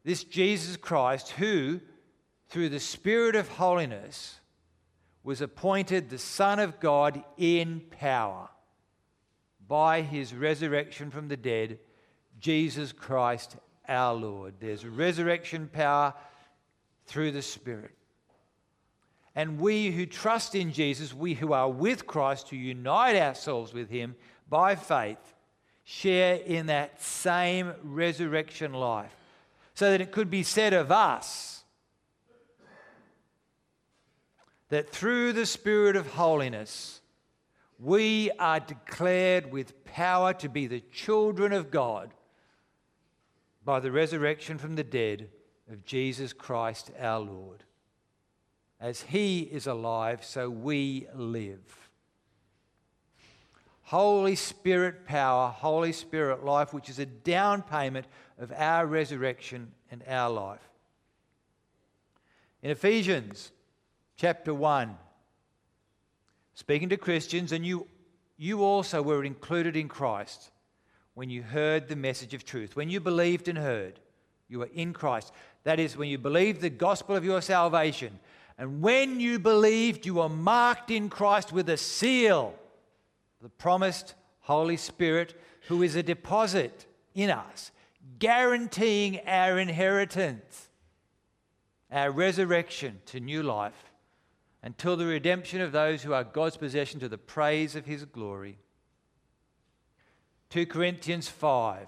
this 0.03 0.23
Jesus 0.23 0.77
Christ, 0.77 1.31
who, 1.31 1.79
through 2.49 2.69
the 2.69 2.79
Spirit 2.79 3.35
of 3.35 3.47
holiness, 3.49 4.39
was 5.23 5.41
appointed 5.41 6.09
the 6.09 6.17
Son 6.17 6.59
of 6.59 6.79
God 6.79 7.23
in 7.37 7.81
power 7.91 8.49
by 9.67 10.01
his 10.01 10.33
resurrection 10.33 11.11
from 11.11 11.27
the 11.27 11.37
dead, 11.37 11.79
Jesus 12.39 12.91
Christ 12.91 13.57
our 13.87 14.13
Lord. 14.13 14.55
There's 14.59 14.85
resurrection 14.85 15.69
power 15.71 16.13
through 17.05 17.31
the 17.31 17.41
Spirit. 17.41 17.91
And 19.35 19.59
we 19.59 19.91
who 19.91 20.05
trust 20.05 20.55
in 20.55 20.71
Jesus, 20.71 21.13
we 21.13 21.35
who 21.35 21.53
are 21.53 21.69
with 21.69 22.07
Christ, 22.07 22.49
who 22.49 22.55
unite 22.55 23.15
ourselves 23.15 23.73
with 23.73 23.89
him 23.89 24.15
by 24.49 24.75
faith, 24.75 25.35
share 25.83 26.35
in 26.35 26.65
that 26.67 27.01
same 27.01 27.73
resurrection 27.83 28.73
life. 28.73 29.15
So 29.75 29.91
that 29.91 30.01
it 30.01 30.11
could 30.11 30.31
be 30.31 30.41
said 30.41 30.73
of 30.73 30.91
us 30.91 31.63
that 34.69 34.89
through 34.89 35.33
the 35.33 35.45
Spirit 35.45 35.95
of 35.95 36.07
holiness, 36.07 36.99
we 37.79 38.31
are 38.39 38.59
declared 38.59 39.51
with 39.51 39.83
power 39.85 40.33
to 40.33 40.49
be 40.49 40.67
the 40.67 40.81
children 40.91 41.53
of 41.53 41.69
God 41.71 42.13
by 43.63 43.79
the 43.79 43.91
resurrection 43.91 44.57
from 44.57 44.75
the 44.75 44.83
dead 44.83 45.29
of 45.71 45.85
Jesus 45.85 46.33
Christ 46.33 46.91
our 46.99 47.19
Lord. 47.19 47.63
As 48.79 49.01
he 49.01 49.41
is 49.41 49.67
alive, 49.67 50.23
so 50.23 50.49
we 50.49 51.07
live. 51.13 51.89
Holy 53.83 54.35
Spirit 54.35 55.05
power, 55.05 55.49
Holy 55.49 55.93
Spirit 55.93 56.43
life, 56.43 56.73
which 56.73 56.89
is 56.89 56.99
a 56.99 57.05
down 57.05 57.61
payment 57.61 58.05
of 58.37 58.51
our 58.51 58.85
resurrection 58.85 59.71
and 59.89 60.03
our 60.07 60.29
life. 60.29 60.61
In 62.61 62.71
Ephesians 62.71 63.51
chapter 64.17 64.53
1, 64.53 64.97
speaking 66.57 66.89
to 66.89 66.97
Christians, 66.97 67.51
and 67.51 67.63
you, 67.63 67.85
you 68.35 68.63
also 68.63 69.03
were 69.03 69.23
included 69.23 69.75
in 69.75 69.87
Christ 69.87 70.49
when 71.13 71.29
you 71.29 71.43
heard 71.43 71.87
the 71.87 71.95
message 71.95 72.33
of 72.33 72.43
truth. 72.43 72.75
When 72.75 72.89
you 72.89 72.99
believed 72.99 73.47
and 73.47 73.59
heard, 73.59 73.99
you 74.49 74.57
were 74.59 74.69
in 74.73 74.91
Christ. 74.91 75.31
That 75.65 75.79
is, 75.79 75.95
when 75.95 76.09
you 76.09 76.17
believed 76.17 76.61
the 76.61 76.71
gospel 76.71 77.15
of 77.15 77.23
your 77.23 77.41
salvation 77.41 78.19
and 78.57 78.81
when 78.81 79.19
you 79.19 79.37
believed, 79.37 80.05
you 80.07 80.15
were 80.15 80.29
marked 80.29 80.89
in 80.89 81.09
Christ 81.09 81.53
with 81.53 81.69
a 81.69 81.77
seal, 81.77 82.55
the 83.39 83.49
promised 83.49 84.15
Holy 84.39 84.77
Spirit, 84.77 85.39
who 85.67 85.83
is 85.83 85.95
a 85.95 86.01
deposit 86.01 86.87
in 87.13 87.29
us, 87.29 87.71
guaranteeing 88.17 89.19
our 89.27 89.59
inheritance, 89.59 90.69
our 91.91 92.09
resurrection 92.09 92.99
to 93.05 93.19
new 93.19 93.43
life, 93.43 93.86
until 94.63 94.97
the 94.97 95.05
redemption 95.05 95.61
of 95.61 95.71
those 95.71 96.03
who 96.03 96.13
are 96.13 96.23
God's 96.23 96.57
possession 96.57 96.99
to 96.99 97.09
the 97.09 97.17
praise 97.17 97.75
of 97.75 97.85
his 97.85 98.05
glory. 98.05 98.57
2 100.49 100.65
Corinthians 100.65 101.27
5. 101.27 101.87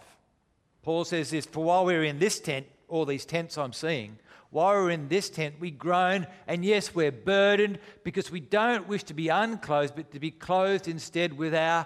Paul 0.81 1.05
says 1.05 1.29
this 1.29 1.45
For 1.45 1.63
while 1.63 1.85
we're 1.85 2.03
in 2.03 2.19
this 2.19 2.39
tent, 2.39 2.67
all 2.88 3.05
these 3.05 3.25
tents 3.25 3.57
I'm 3.57 3.73
seeing, 3.73 4.17
while 4.51 4.73
we're 4.73 4.89
in 4.89 5.07
this 5.09 5.29
tent, 5.29 5.55
we 5.59 5.71
groan, 5.71 6.25
and 6.47 6.65
yes, 6.65 6.95
we're 6.95 7.11
burdened 7.11 7.79
because 8.03 8.31
we 8.31 8.39
don't 8.39 8.88
wish 8.88 9.03
to 9.03 9.13
be 9.13 9.27
unclothed, 9.27 9.95
but 9.95 10.11
to 10.11 10.19
be 10.19 10.31
clothed 10.31 10.88
instead 10.88 11.38
with 11.38 11.53
our 11.53 11.85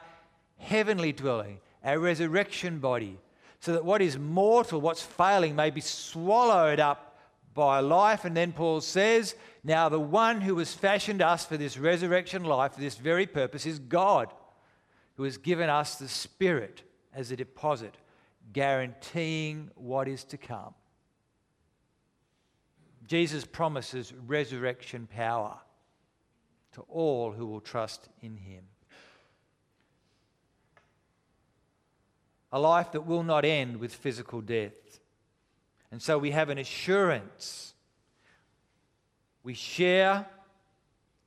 heavenly 0.57 1.11
dwelling, 1.11 1.59
our 1.83 1.99
resurrection 1.99 2.79
body, 2.79 3.19
so 3.59 3.73
that 3.73 3.83
what 3.83 4.01
is 4.01 4.17
mortal, 4.17 4.79
what's 4.79 5.01
failing, 5.01 5.55
may 5.55 5.69
be 5.69 5.81
swallowed 5.81 6.79
up 6.79 7.12
by 7.53 7.79
life. 7.79 8.25
And 8.25 8.35
then 8.35 8.51
Paul 8.51 8.81
says, 8.81 9.35
Now 9.63 9.89
the 9.89 9.99
one 9.99 10.41
who 10.41 10.57
has 10.57 10.73
fashioned 10.73 11.21
us 11.21 11.45
for 11.45 11.57
this 11.57 11.77
resurrection 11.77 12.43
life, 12.43 12.73
for 12.73 12.81
this 12.81 12.95
very 12.95 13.25
purpose, 13.25 13.65
is 13.65 13.79
God, 13.79 14.33
who 15.15 15.23
has 15.23 15.37
given 15.37 15.69
us 15.69 15.95
the 15.95 16.07
Spirit 16.07 16.83
as 17.13 17.31
a 17.31 17.35
deposit, 17.35 17.95
guaranteeing 18.51 19.69
what 19.75 20.07
is 20.07 20.23
to 20.25 20.37
come. 20.37 20.73
Jesus 23.05 23.45
promises 23.45 24.13
resurrection 24.25 25.07
power 25.13 25.57
to 26.73 26.81
all 26.89 27.31
who 27.31 27.45
will 27.45 27.61
trust 27.61 28.09
in 28.21 28.37
him. 28.37 28.63
A 32.51 32.59
life 32.59 32.91
that 32.91 33.05
will 33.05 33.23
not 33.23 33.45
end 33.45 33.77
with 33.77 33.93
physical 33.93 34.41
death. 34.41 34.99
And 35.93 36.01
so 36.01 36.17
we 36.17 36.31
have 36.31 36.49
an 36.49 36.57
assurance. 36.57 37.75
We 39.43 39.53
share 39.53 40.25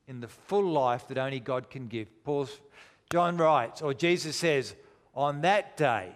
in 0.09 0.19
the 0.19 0.27
full 0.27 0.69
life 0.69 1.07
that 1.07 1.19
only 1.19 1.39
God 1.39 1.71
can 1.71 1.87
give. 1.87 2.09
Paul, 2.25 2.49
John 3.09 3.37
writes, 3.37 3.81
or 3.81 3.95
Jesus 3.95 4.35
says, 4.35 4.75
On 5.15 5.43
that 5.43 5.77
day, 5.77 6.11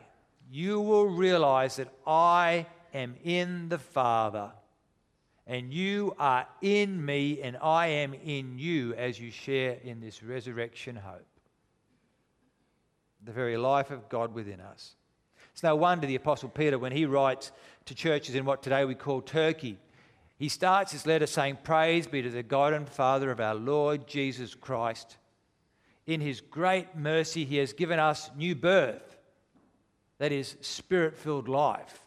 you 0.51 0.81
will 0.81 1.07
realize 1.07 1.77
that 1.77 1.93
I 2.05 2.67
am 2.93 3.15
in 3.23 3.69
the 3.69 3.79
Father 3.79 4.51
and 5.47 5.73
you 5.73 6.17
are 6.19 6.49
in 6.61 7.05
me, 7.05 7.41
and 7.43 7.57
I 7.57 7.87
am 7.87 8.15
in 8.15 8.59
you 8.59 8.95
as 8.95 9.21
you 9.21 9.31
share 9.31 9.79
in 9.85 10.01
this 10.01 10.25
resurrection 10.25 10.97
hope. 10.97 11.27
The 13.25 13.33
very 13.33 13.57
life 13.57 13.93
of 13.93 14.09
God 14.09 14.35
within 14.35 14.61
us. 14.61 14.97
It's 15.61 15.65
no 15.65 15.77
wonder 15.77 16.07
the 16.07 16.15
Apostle 16.15 16.49
Peter, 16.49 16.79
when 16.79 16.91
he 16.91 17.05
writes 17.05 17.53
to 17.85 17.95
churches 17.95 18.35
in 18.35 18.47
what 18.47 18.63
today 18.63 18.87
we 18.87 18.95
call 18.95 19.21
Turkey, 19.21 19.77
he 20.39 20.49
starts 20.49 20.91
his 20.91 21.05
letter 21.05 21.27
saying, 21.27 21.59
Praise 21.63 22.07
be 22.07 22.23
to 22.23 22.31
the 22.31 22.43
God 22.43 22.73
and 22.73 22.89
Father 22.89 23.31
of 23.31 23.41
our 23.41 23.55
Lord 23.55 24.07
Jesus 24.07 24.55
Christ. 24.55 25.19
In 26.07 26.23
his 26.23 26.41
great 26.41 26.97
mercy, 26.97 27.45
he 27.45 27.59
has 27.59 27.75
given 27.75 27.99
us 27.99 28.31
new 28.35 28.55
birth, 28.55 29.19
that 30.17 30.33
is, 30.33 30.57
spirit 30.63 31.15
filled 31.19 31.47
life, 31.47 32.07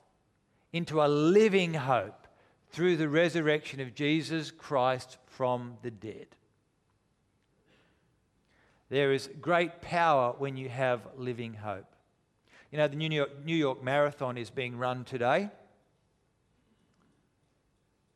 into 0.71 1.03
a 1.03 1.05
living 1.05 1.75
hope 1.75 2.25
through 2.71 2.97
the 2.97 3.07
resurrection 3.07 3.79
of 3.81 3.93
Jesus 3.93 4.49
Christ 4.49 5.19
from 5.27 5.77
the 5.83 5.91
dead. 5.91 6.25
There 8.89 9.13
is 9.13 9.29
great 9.39 9.79
power 9.79 10.33
when 10.39 10.57
you 10.57 10.69
have 10.69 11.07
living 11.15 11.53
hope. 11.53 11.92
You 12.73 12.79
know, 12.79 12.87
the 12.87 12.95
New 12.95 13.07
York, 13.11 13.29
New 13.45 13.55
York 13.55 13.83
Marathon 13.83 14.35
is 14.35 14.49
being 14.49 14.79
run 14.79 15.03
today. 15.03 15.51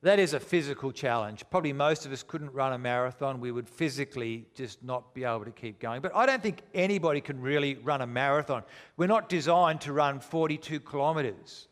That 0.02 0.18
is 0.18 0.34
a 0.34 0.40
physical 0.40 0.92
challenge. 0.92 1.44
Probably 1.52 1.74
most 1.74 2.08
of 2.08 2.12
us 2.12 2.24
couldn't 2.24 2.52
run 2.54 2.74
a 2.74 2.80
marathon. 2.80 3.40
We 3.40 3.52
would 3.52 3.70
physically 3.70 4.48
just 4.56 4.84
not 4.84 5.14
be 5.14 5.26
able 5.26 5.46
to 5.46 5.52
keep 5.52 5.80
going. 5.80 6.02
But 6.02 6.16
I 6.16 6.26
don't 6.26 6.42
think 6.42 6.64
anybody 6.74 7.22
can 7.22 7.40
really 7.40 7.76
run 7.76 8.02
a 8.02 8.08
marathon. 8.08 8.64
We're 8.96 9.06
not 9.06 9.30
designed 9.30 9.82
to 9.82 9.94
run 9.94 10.20
42 10.20 10.80
kilometres. 10.80 11.68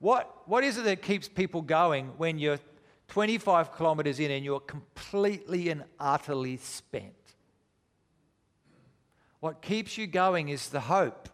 What, 0.00 0.42
what 0.46 0.64
is 0.64 0.76
it 0.76 0.82
that 0.86 1.02
keeps 1.02 1.28
people 1.28 1.62
going 1.62 2.08
when 2.16 2.40
you're 2.40 2.58
25 3.06 3.70
kilometers 3.76 4.18
in 4.18 4.32
and 4.32 4.44
you're 4.44 4.58
completely 4.58 5.68
and 5.68 5.84
utterly 6.00 6.56
spent? 6.56 7.14
What 9.38 9.62
keeps 9.62 9.96
you 9.96 10.08
going 10.08 10.48
is 10.48 10.70
the 10.70 10.80
hope. 10.80 11.28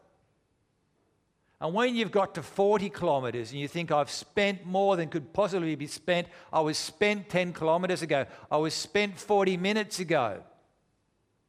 And 1.60 1.72
when 1.72 1.96
you've 1.96 2.10
got 2.10 2.34
to 2.34 2.42
40 2.42 2.90
kilometers 2.90 3.50
and 3.50 3.60
you 3.60 3.66
think, 3.66 3.90
I've 3.90 4.10
spent 4.10 4.66
more 4.66 4.96
than 4.96 5.08
could 5.08 5.32
possibly 5.32 5.74
be 5.74 5.86
spent, 5.86 6.28
I 6.52 6.60
was 6.60 6.76
spent 6.76 7.30
10 7.30 7.54
kilometers 7.54 8.02
ago, 8.02 8.26
I 8.50 8.58
was 8.58 8.74
spent 8.74 9.18
40 9.18 9.56
minutes 9.56 9.98
ago. 9.98 10.42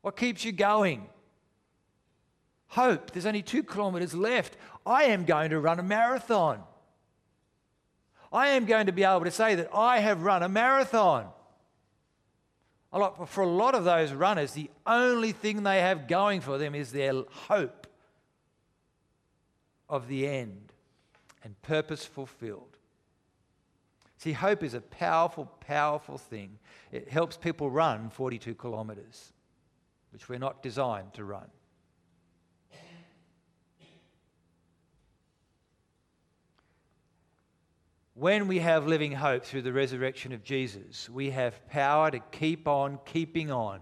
What 0.01 0.15
keeps 0.15 0.45
you 0.45 0.53
going? 0.53 1.07
Hope. 2.67 3.11
There's 3.11 3.25
only 3.25 3.41
two 3.41 3.63
kilometers 3.63 4.13
left. 4.13 4.55
I 4.85 5.05
am 5.05 5.25
going 5.25 5.49
to 5.49 5.59
run 5.59 5.79
a 5.79 5.83
marathon. 5.83 6.61
I 8.31 8.49
am 8.49 8.65
going 8.65 8.85
to 8.85 8.93
be 8.93 9.03
able 9.03 9.25
to 9.25 9.31
say 9.31 9.55
that 9.55 9.69
I 9.73 9.99
have 9.99 10.23
run 10.23 10.41
a 10.41 10.49
marathon. 10.49 11.27
For 13.27 13.43
a 13.43 13.47
lot 13.47 13.75
of 13.75 13.83
those 13.83 14.13
runners, 14.13 14.53
the 14.53 14.69
only 14.85 15.33
thing 15.33 15.63
they 15.63 15.81
have 15.81 16.07
going 16.07 16.39
for 16.39 16.57
them 16.57 16.75
is 16.75 16.93
their 16.93 17.13
hope 17.29 17.76
of 19.89 20.07
the 20.07 20.27
end 20.27 20.73
and 21.43 21.59
purpose 21.61 22.05
fulfilled. 22.05 22.77
See, 24.17 24.33
hope 24.33 24.63
is 24.63 24.73
a 24.73 24.81
powerful, 24.81 25.45
powerful 25.59 26.17
thing. 26.17 26.57
It 26.91 27.07
helps 27.07 27.37
people 27.37 27.69
run 27.69 28.09
42 28.09 28.55
kilometres, 28.55 29.31
which 30.11 30.27
we're 30.27 30.39
not 30.39 30.63
designed 30.63 31.13
to 31.13 31.23
run. 31.23 31.47
When 38.15 38.47
we 38.47 38.57
have 38.57 38.87
living 38.87 39.11
hope 39.11 39.45
through 39.45 39.61
the 39.61 39.71
resurrection 39.71 40.31
of 40.31 40.43
Jesus, 40.43 41.07
we 41.07 41.29
have 41.29 41.67
power 41.69 42.09
to 42.09 42.19
keep 42.31 42.67
on 42.67 42.97
keeping 43.05 43.51
on 43.51 43.79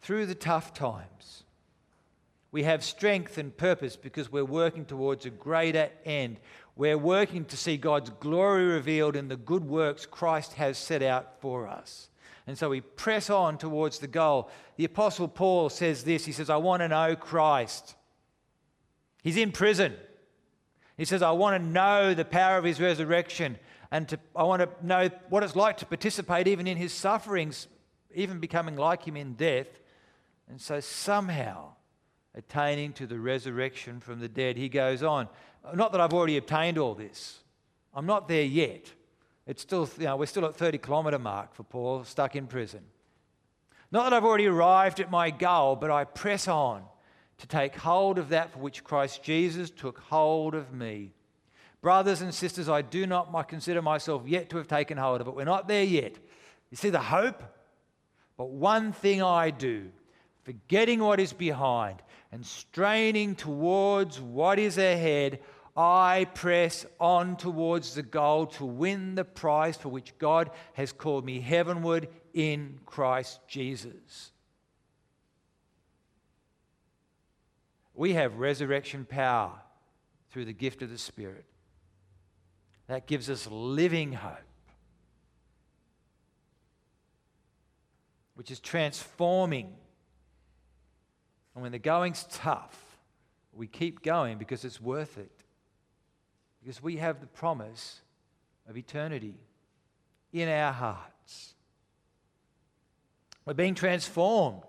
through 0.00 0.26
the 0.26 0.34
tough 0.34 0.74
times. 0.74 1.44
We 2.50 2.62
have 2.62 2.82
strength 2.82 3.36
and 3.36 3.54
purpose 3.54 3.96
because 3.96 4.32
we're 4.32 4.44
working 4.44 4.86
towards 4.86 5.26
a 5.26 5.30
greater 5.30 5.90
end. 6.04 6.38
We're 6.76 6.96
working 6.96 7.44
to 7.46 7.56
see 7.56 7.76
God's 7.76 8.10
glory 8.10 8.64
revealed 8.64 9.16
in 9.16 9.28
the 9.28 9.36
good 9.36 9.64
works 9.64 10.06
Christ 10.06 10.54
has 10.54 10.78
set 10.78 11.02
out 11.02 11.40
for 11.40 11.68
us. 11.68 12.08
And 12.46 12.56
so 12.56 12.70
we 12.70 12.80
press 12.80 13.28
on 13.28 13.58
towards 13.58 13.98
the 13.98 14.06
goal. 14.06 14.50
The 14.76 14.86
Apostle 14.86 15.28
Paul 15.28 15.68
says 15.68 16.04
this 16.04 16.24
He 16.24 16.32
says, 16.32 16.48
I 16.48 16.56
want 16.56 16.80
to 16.80 16.88
know 16.88 17.14
Christ. 17.14 17.94
He's 19.22 19.36
in 19.36 19.52
prison. 19.52 19.94
He 20.96 21.04
says, 21.04 21.22
I 21.22 21.32
want 21.32 21.62
to 21.62 21.68
know 21.68 22.14
the 22.14 22.24
power 22.24 22.56
of 22.56 22.64
his 22.64 22.80
resurrection 22.80 23.58
and 23.90 24.08
to, 24.08 24.18
I 24.34 24.42
want 24.44 24.62
to 24.62 24.86
know 24.86 25.10
what 25.28 25.42
it's 25.42 25.56
like 25.56 25.78
to 25.78 25.86
participate 25.86 26.48
even 26.48 26.66
in 26.66 26.76
his 26.76 26.92
sufferings, 26.92 27.68
even 28.14 28.40
becoming 28.40 28.76
like 28.76 29.04
him 29.04 29.16
in 29.16 29.34
death. 29.34 29.68
And 30.48 30.60
so 30.60 30.80
somehow 30.80 31.74
attaining 32.38 32.92
to 32.94 33.06
the 33.06 33.18
resurrection 33.18 34.00
from 34.00 34.20
the 34.20 34.28
dead, 34.28 34.56
he 34.56 34.68
goes 34.68 35.02
on. 35.02 35.28
Not 35.74 35.92
that 35.92 36.00
I've 36.00 36.14
already 36.14 36.36
obtained 36.36 36.78
all 36.78 36.94
this. 36.94 37.40
I'm 37.92 38.06
not 38.06 38.28
there 38.28 38.44
yet. 38.44 38.92
It's 39.46 39.60
still, 39.60 39.90
you 39.98 40.04
know, 40.04 40.16
we're 40.16 40.26
still 40.26 40.46
at 40.46 40.54
30 40.54 40.78
kilometre 40.78 41.18
mark 41.18 41.54
for 41.54 41.64
Paul, 41.64 42.04
stuck 42.04 42.36
in 42.36 42.46
prison. 42.46 42.82
Not 43.90 44.04
that 44.04 44.12
I've 44.12 44.24
already 44.24 44.46
arrived 44.46 45.00
at 45.00 45.10
my 45.10 45.30
goal, 45.30 45.74
but 45.74 45.90
I 45.90 46.04
press 46.04 46.46
on 46.46 46.84
to 47.38 47.46
take 47.46 47.74
hold 47.74 48.18
of 48.18 48.28
that 48.28 48.52
for 48.52 48.58
which 48.60 48.84
Christ 48.84 49.22
Jesus 49.22 49.70
took 49.70 49.98
hold 49.98 50.54
of 50.54 50.72
me. 50.72 51.12
Brothers 51.80 52.20
and 52.20 52.34
sisters, 52.34 52.68
I 52.68 52.82
do 52.82 53.06
not 53.06 53.48
consider 53.48 53.82
myself 53.82 54.22
yet 54.26 54.50
to 54.50 54.58
have 54.58 54.68
taken 54.68 54.98
hold 54.98 55.20
of 55.20 55.28
it. 55.28 55.34
We're 55.34 55.44
not 55.44 55.66
there 55.68 55.84
yet. 55.84 56.14
You 56.70 56.76
see 56.76 56.90
the 56.90 57.00
hope? 57.00 57.42
But 58.36 58.50
one 58.50 58.92
thing 58.92 59.22
I 59.22 59.50
do, 59.50 59.90
forgetting 60.44 61.00
what 61.00 61.20
is 61.20 61.32
behind 61.32 62.02
and 62.30 62.44
straining 62.44 63.34
towards 63.34 64.20
what 64.20 64.58
is 64.58 64.78
ahead, 64.78 65.40
I 65.76 66.26
press 66.34 66.84
on 66.98 67.36
towards 67.36 67.94
the 67.94 68.02
goal 68.02 68.46
to 68.46 68.64
win 68.64 69.14
the 69.14 69.24
prize 69.24 69.76
for 69.76 69.88
which 69.88 70.16
God 70.18 70.50
has 70.74 70.92
called 70.92 71.24
me 71.24 71.40
heavenward 71.40 72.08
in 72.34 72.80
Christ 72.84 73.40
Jesus. 73.46 74.32
We 77.94 78.14
have 78.14 78.38
resurrection 78.38 79.04
power 79.04 79.60
through 80.30 80.44
the 80.44 80.52
gift 80.52 80.82
of 80.82 80.90
the 80.90 80.98
Spirit. 80.98 81.44
That 82.86 83.06
gives 83.06 83.28
us 83.28 83.46
living 83.50 84.12
hope, 84.12 84.36
which 88.34 88.50
is 88.50 88.60
transforming. 88.60 89.74
And 91.54 91.62
when 91.62 91.72
the 91.72 91.78
going's 91.78 92.26
tough, 92.30 92.76
we 93.52 93.66
keep 93.66 94.02
going 94.02 94.38
because 94.38 94.64
it's 94.64 94.80
worth 94.80 95.18
it. 95.18 95.32
because 96.60 96.82
we 96.82 96.96
have 96.96 97.20
the 97.20 97.26
promise 97.26 98.00
of 98.68 98.76
eternity 98.76 99.34
in 100.32 100.48
our 100.48 100.72
hearts. 100.72 101.54
We're 103.44 103.54
being 103.54 103.74
transformed 103.74 104.64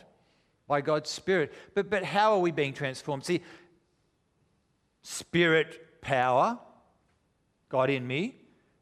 by 0.68 0.82
God's 0.82 1.10
Spirit. 1.10 1.54
But, 1.74 1.90
but 1.90 2.04
how 2.04 2.34
are 2.34 2.40
we 2.40 2.52
being 2.52 2.74
transformed? 2.74 3.26
See, 3.26 3.42
spirit 5.02 6.02
power, 6.02 6.58
God 7.68 7.90
in 7.90 8.08
me, 8.08 8.36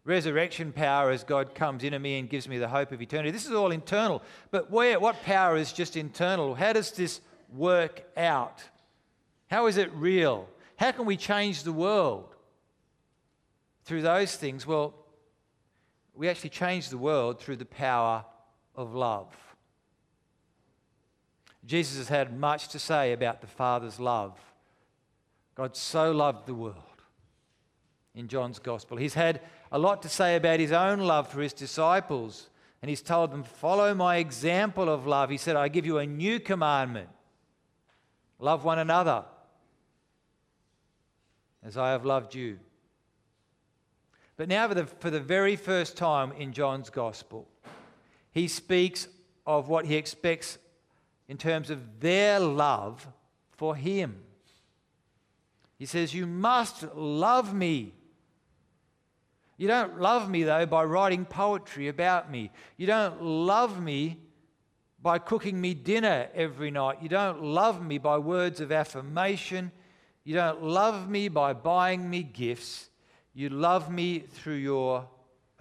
resurrection 0.03 0.71
power 0.71 1.09
as 1.09 1.23
God 1.23 1.55
comes 1.55 1.83
into 1.83 1.99
me 1.99 2.19
and 2.19 2.29
gives 2.29 2.47
me 2.47 2.59
the 2.59 2.67
hope 2.67 2.91
of 2.91 3.01
eternity. 3.01 3.31
This 3.31 3.45
is 3.45 3.53
all 3.53 3.71
internal. 3.71 4.21
But 4.51 4.69
where, 4.69 4.99
what 4.99 5.23
power 5.23 5.57
is 5.57 5.73
just 5.73 5.97
internal? 5.97 6.55
How 6.55 6.73
does 6.73 6.91
this 6.91 7.19
work 7.53 8.03
out? 8.15 8.63
How 9.47 9.67
is 9.67 9.77
it 9.77 9.91
real? 9.93 10.47
How 10.75 10.91
can 10.91 11.05
we 11.05 11.17
change 11.17 11.63
the 11.63 11.73
world 11.73 12.35
through 13.85 14.01
those 14.01 14.35
things? 14.35 14.67
Well, 14.67 14.93
we 16.13 16.29
actually 16.29 16.49
change 16.49 16.89
the 16.89 16.97
world 16.97 17.39
through 17.39 17.57
the 17.57 17.65
power 17.65 18.25
of 18.75 18.93
love. 18.93 19.33
Jesus 21.65 21.97
has 21.97 22.07
had 22.07 22.37
much 22.37 22.69
to 22.69 22.79
say 22.79 23.13
about 23.13 23.41
the 23.41 23.47
Father's 23.47 23.99
love. 23.99 24.37
God 25.55 25.75
so 25.75 26.11
loved 26.11 26.45
the 26.45 26.53
world 26.53 26.75
in 28.15 28.27
John's 28.27 28.59
Gospel. 28.59 28.97
He's 28.97 29.13
had 29.13 29.41
a 29.71 29.79
lot 29.79 30.01
to 30.03 30.09
say 30.09 30.35
about 30.35 30.59
his 30.59 30.71
own 30.71 30.99
love 30.99 31.27
for 31.27 31.41
his 31.41 31.53
disciples, 31.53 32.49
and 32.81 32.89
he's 32.89 33.01
told 33.01 33.31
them, 33.31 33.43
Follow 33.43 33.93
my 33.93 34.17
example 34.17 34.89
of 34.89 35.07
love. 35.07 35.29
He 35.29 35.37
said, 35.37 35.55
I 35.55 35.67
give 35.67 35.85
you 35.85 35.97
a 35.97 36.05
new 36.05 36.39
commandment 36.39 37.09
love 38.39 38.63
one 38.63 38.79
another 38.79 39.25
as 41.63 41.77
I 41.77 41.91
have 41.91 42.05
loved 42.05 42.35
you. 42.35 42.59
But 44.37 44.49
now, 44.49 44.67
for 44.67 44.75
the, 44.75 44.85
for 44.85 45.09
the 45.09 45.19
very 45.19 45.55
first 45.55 45.97
time 45.97 46.31
in 46.33 46.53
John's 46.53 46.89
Gospel, 46.89 47.47
he 48.31 48.47
speaks 48.47 49.07
of 49.45 49.67
what 49.67 49.85
he 49.85 49.95
expects 49.95 50.59
in 51.27 51.37
terms 51.37 51.69
of 51.69 51.99
their 51.99 52.39
love 52.39 53.07
for 53.51 53.75
him. 53.75 54.19
He 55.77 55.85
says, 55.85 56.13
You 56.13 56.27
must 56.27 56.83
love 56.95 57.53
me. 57.53 57.93
You 59.57 59.67
don't 59.67 59.99
love 59.99 60.29
me, 60.29 60.43
though, 60.43 60.67
by 60.67 60.83
writing 60.83 61.25
poetry 61.25 61.87
about 61.87 62.29
me. 62.29 62.51
You 62.77 62.85
don't 62.85 63.23
love 63.23 63.81
me 63.81 64.19
by 65.07 65.19
cooking 65.19 65.61
me 65.61 65.73
dinner 65.73 66.27
every 66.35 66.69
night. 66.69 66.97
You 67.01 67.07
don't 67.07 67.41
love 67.41 67.81
me 67.81 67.97
by 67.97 68.17
words 68.17 68.59
of 68.59 68.73
affirmation. 68.73 69.71
You 70.25 70.35
don't 70.35 70.61
love 70.61 71.09
me 71.09 71.29
by 71.29 71.53
buying 71.53 72.09
me 72.09 72.23
gifts. 72.23 72.89
You 73.33 73.47
love 73.47 73.89
me 73.89 74.19
through 74.19 74.55
your 74.55 75.07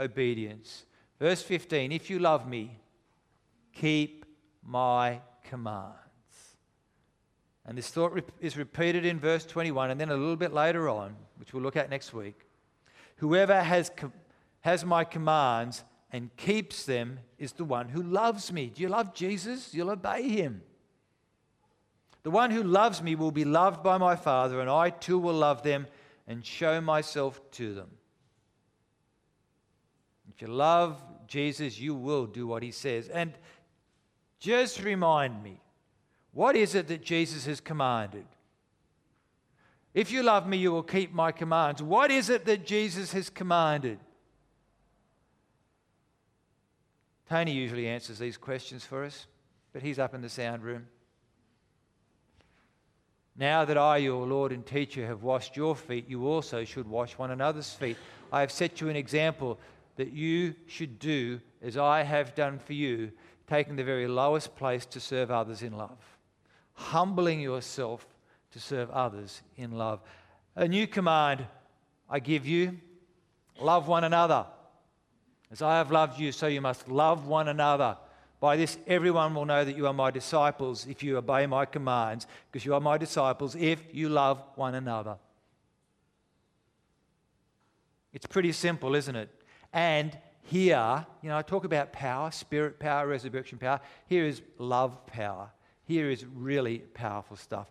obedience. 0.00 0.84
Verse 1.20 1.42
15 1.42 1.92
If 1.92 2.10
you 2.10 2.18
love 2.18 2.48
me, 2.48 2.76
keep 3.72 4.26
my 4.64 5.20
commands. 5.44 5.94
And 7.64 7.78
this 7.78 7.88
thought 7.90 8.20
is 8.40 8.56
repeated 8.56 9.06
in 9.06 9.20
verse 9.20 9.46
21 9.46 9.92
and 9.92 10.00
then 10.00 10.08
a 10.08 10.16
little 10.16 10.34
bit 10.34 10.52
later 10.52 10.88
on, 10.88 11.14
which 11.36 11.54
we'll 11.54 11.62
look 11.62 11.76
at 11.76 11.88
next 11.88 12.12
week. 12.12 12.40
Whoever 13.18 13.62
has, 13.62 13.92
has 14.62 14.84
my 14.84 15.04
commands 15.04 15.84
and 16.12 16.34
keeps 16.36 16.84
them 16.84 17.18
is 17.38 17.52
the 17.52 17.64
one 17.64 17.88
who 17.88 18.02
loves 18.02 18.52
me. 18.52 18.70
Do 18.74 18.82
you 18.82 18.88
love 18.88 19.14
Jesus? 19.14 19.74
You'll 19.74 19.90
obey 19.90 20.28
him. 20.28 20.62
The 22.22 22.30
one 22.30 22.50
who 22.50 22.62
loves 22.62 23.02
me 23.02 23.14
will 23.14 23.30
be 23.30 23.44
loved 23.44 23.82
by 23.82 23.98
my 23.98 24.16
Father, 24.16 24.60
and 24.60 24.68
I 24.68 24.90
too 24.90 25.18
will 25.18 25.34
love 25.34 25.62
them 25.62 25.86
and 26.26 26.44
show 26.44 26.80
myself 26.80 27.40
to 27.52 27.74
them. 27.74 27.88
If 30.34 30.42
you 30.42 30.48
love 30.48 31.00
Jesus, 31.28 31.78
you 31.78 31.94
will 31.94 32.26
do 32.26 32.46
what 32.46 32.62
he 32.62 32.70
says. 32.70 33.08
And 33.08 33.32
just 34.38 34.82
remind 34.82 35.42
me, 35.42 35.60
what 36.32 36.56
is 36.56 36.74
it 36.74 36.88
that 36.88 37.02
Jesus 37.02 37.46
has 37.46 37.60
commanded? 37.60 38.26
If 39.94 40.10
you 40.10 40.22
love 40.22 40.46
me, 40.46 40.58
you 40.58 40.72
will 40.72 40.82
keep 40.82 41.14
my 41.14 41.32
commands. 41.32 41.82
What 41.82 42.10
is 42.10 42.28
it 42.28 42.44
that 42.44 42.66
Jesus 42.66 43.12
has 43.12 43.30
commanded? 43.30 43.98
Tony 47.28 47.52
usually 47.52 47.88
answers 47.88 48.18
these 48.18 48.36
questions 48.36 48.84
for 48.84 49.04
us, 49.04 49.26
but 49.72 49.82
he's 49.82 49.98
up 49.98 50.14
in 50.14 50.20
the 50.20 50.28
sound 50.28 50.62
room. 50.62 50.86
Now 53.38 53.64
that 53.64 53.76
I, 53.76 53.98
your 53.98 54.26
Lord 54.26 54.52
and 54.52 54.64
teacher, 54.64 55.06
have 55.06 55.22
washed 55.22 55.56
your 55.56 55.76
feet, 55.76 56.08
you 56.08 56.26
also 56.26 56.64
should 56.64 56.88
wash 56.88 57.18
one 57.18 57.30
another's 57.30 57.72
feet. 57.72 57.96
I 58.32 58.40
have 58.40 58.50
set 58.50 58.80
you 58.80 58.88
an 58.88 58.96
example 58.96 59.58
that 59.96 60.12
you 60.12 60.54
should 60.66 60.98
do 60.98 61.40
as 61.60 61.76
I 61.76 62.02
have 62.02 62.34
done 62.34 62.58
for 62.58 62.72
you, 62.72 63.12
taking 63.46 63.76
the 63.76 63.84
very 63.84 64.06
lowest 64.06 64.56
place 64.56 64.86
to 64.86 65.00
serve 65.00 65.30
others 65.30 65.62
in 65.62 65.76
love, 65.76 65.98
humbling 66.74 67.40
yourself 67.40 68.06
to 68.52 68.60
serve 68.60 68.90
others 68.90 69.42
in 69.56 69.72
love. 69.72 70.00
A 70.54 70.66
new 70.66 70.86
command 70.86 71.46
I 72.08 72.20
give 72.20 72.46
you 72.46 72.78
love 73.60 73.88
one 73.88 74.04
another. 74.04 74.46
As 75.50 75.62
I 75.62 75.76
have 75.76 75.90
loved 75.90 76.18
you, 76.18 76.32
so 76.32 76.46
you 76.46 76.60
must 76.60 76.88
love 76.88 77.26
one 77.26 77.48
another. 77.48 77.96
By 78.40 78.56
this, 78.56 78.78
everyone 78.86 79.34
will 79.34 79.44
know 79.44 79.64
that 79.64 79.76
you 79.76 79.86
are 79.86 79.92
my 79.92 80.10
disciples 80.10 80.86
if 80.86 81.02
you 81.02 81.16
obey 81.16 81.46
my 81.46 81.64
commands, 81.64 82.26
because 82.50 82.64
you 82.64 82.74
are 82.74 82.80
my 82.80 82.98
disciples 82.98 83.54
if 83.54 83.82
you 83.92 84.08
love 84.08 84.42
one 84.56 84.74
another. 84.74 85.16
It's 88.12 88.26
pretty 88.26 88.52
simple, 88.52 88.94
isn't 88.94 89.16
it? 89.16 89.30
And 89.72 90.16
here, 90.42 91.06
you 91.22 91.28
know, 91.28 91.36
I 91.36 91.42
talk 91.42 91.64
about 91.64 91.92
power, 91.92 92.30
spirit 92.30 92.78
power, 92.78 93.06
resurrection 93.06 93.58
power. 93.58 93.80
Here 94.06 94.24
is 94.24 94.42
love 94.58 95.06
power. 95.06 95.50
Here 95.84 96.10
is 96.10 96.24
really 96.24 96.78
powerful 96.78 97.36
stuff 97.36 97.68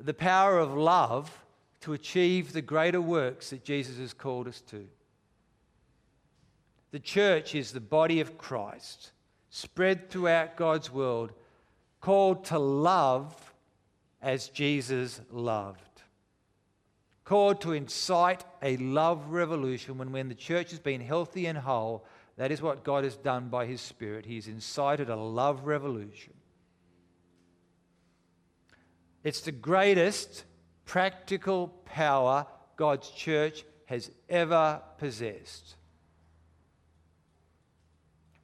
the 0.00 0.14
power 0.14 0.58
of 0.58 0.74
love 0.74 1.44
to 1.80 1.92
achieve 1.92 2.52
the 2.52 2.62
greater 2.62 3.00
works 3.00 3.50
that 3.50 3.64
Jesus 3.64 3.98
has 3.98 4.12
called 4.12 4.48
us 4.48 4.60
to. 4.62 4.86
The 6.90 6.98
church 6.98 7.54
is 7.54 7.72
the 7.72 7.80
body 7.80 8.20
of 8.20 8.38
Christ, 8.38 9.12
spread 9.50 10.10
throughout 10.10 10.56
God's 10.56 10.90
world, 10.90 11.32
called 12.00 12.44
to 12.46 12.58
love 12.58 13.54
as 14.22 14.48
Jesus 14.48 15.20
loved. 15.30 15.82
Called 17.24 17.60
to 17.60 17.72
incite 17.72 18.44
a 18.62 18.78
love 18.78 19.30
revolution 19.30 19.98
when, 19.98 20.12
when 20.12 20.28
the 20.28 20.34
church 20.34 20.70
has 20.70 20.80
been 20.80 21.00
healthy 21.00 21.46
and 21.46 21.58
whole. 21.58 22.06
That 22.38 22.50
is 22.50 22.62
what 22.62 22.84
God 22.84 23.04
has 23.04 23.16
done 23.16 23.48
by 23.48 23.66
His 23.66 23.82
Spirit. 23.82 24.24
He's 24.24 24.48
incited 24.48 25.10
a 25.10 25.16
love 25.16 25.66
revolution. 25.66 26.32
It's 29.24 29.42
the 29.42 29.52
greatest 29.52 30.44
practical 30.86 31.68
power 31.84 32.46
God's 32.76 33.10
church 33.10 33.64
has 33.86 34.10
ever 34.30 34.80
possessed. 34.96 35.74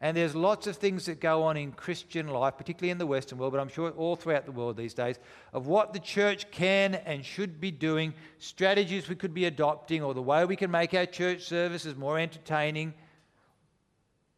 And 0.04 0.14
there's 0.14 0.36
lots 0.36 0.66
of 0.66 0.76
things 0.76 1.06
that 1.06 1.18
go 1.18 1.44
on 1.44 1.56
in 1.56 1.72
Christian 1.72 2.28
life, 2.28 2.58
particularly 2.58 2.90
in 2.90 2.98
the 2.98 3.06
Western 3.06 3.38
world, 3.38 3.54
but 3.54 3.58
I'm 3.58 3.70
sure 3.70 3.88
all 3.92 4.16
throughout 4.16 4.44
the 4.44 4.52
world 4.52 4.76
these 4.76 4.92
days, 4.92 5.18
of 5.54 5.66
what 5.66 5.94
the 5.94 5.98
church 5.98 6.50
can 6.50 6.94
and 6.94 7.24
should 7.24 7.58
be 7.58 7.70
doing, 7.70 8.12
strategies 8.38 9.08
we 9.08 9.14
could 9.14 9.32
be 9.32 9.46
adopting, 9.46 10.02
or 10.02 10.12
the 10.12 10.20
way 10.20 10.44
we 10.44 10.56
can 10.56 10.70
make 10.70 10.92
our 10.92 11.06
church 11.06 11.44
services 11.44 11.96
more 11.96 12.18
entertaining, 12.18 12.92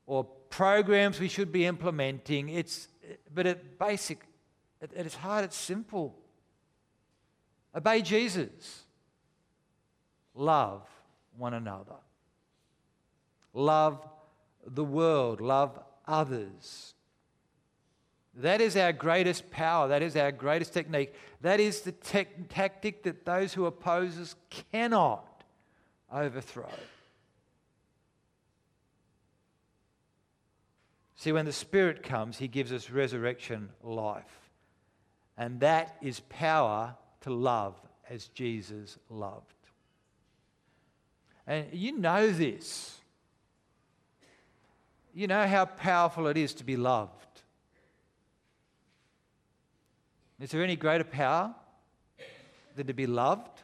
or 0.07 0.23
programs 0.51 1.19
we 1.19 1.27
should 1.27 1.51
be 1.51 1.67
implementing. 1.67 2.49
It's, 2.49 2.87
but 3.35 3.49
at 3.49 3.77
basic, 3.77 4.21
at 4.81 4.93
its 4.95 5.17
heart, 5.17 5.43
it's 5.47 5.57
simple. 5.57 6.17
Obey 7.75 8.03
Jesus. 8.03 8.85
Love 10.33 10.89
one 11.37 11.55
another. 11.55 11.97
Love 13.53 14.07
the 14.67 14.85
world. 14.85 15.41
Love 15.41 15.79
others. 16.07 16.95
That 18.35 18.61
is 18.61 18.77
our 18.77 18.93
greatest 18.93 19.51
power. 19.51 19.89
That 19.89 20.03
is 20.03 20.15
our 20.17 20.31
greatest 20.31 20.75
technique. 20.75 21.15
That 21.41 21.59
is 21.59 21.81
the 21.81 21.93
te- 21.93 22.27
tactic 22.49 23.03
that 23.05 23.25
those 23.25 23.55
who 23.55 23.65
oppose 23.65 24.19
us 24.19 24.35
cannot 24.51 25.43
overthrow. 26.13 26.69
See, 31.17 31.33
when 31.33 31.47
the 31.47 31.53
Spirit 31.53 32.03
comes, 32.03 32.37
He 32.37 32.47
gives 32.47 32.73
us 32.73 32.91
resurrection 32.91 33.71
life. 33.83 34.51
And 35.39 35.61
that 35.61 35.97
is 36.03 36.21
power 36.29 36.95
to 37.23 37.31
love 37.31 37.75
as 38.09 38.29
Jesus 38.29 38.99
loved. 39.09 39.55
And 41.47 41.67
you 41.73 41.97
know 41.97 42.31
this 42.31 42.99
you 45.17 45.27
know 45.27 45.47
how 45.47 45.65
powerful 45.65 46.27
it 46.27 46.37
is 46.37 46.53
to 46.53 46.63
be 46.63 46.77
loved. 46.77 47.11
Is 50.39 50.51
there 50.51 50.63
any 50.63 50.77
greater 50.77 51.05
power 51.05 51.55
than 52.77 52.87
to 52.87 52.93
be 52.93 53.07
loved 53.07 53.63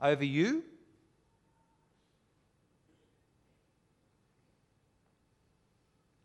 over 0.00 0.24
you? 0.24 0.62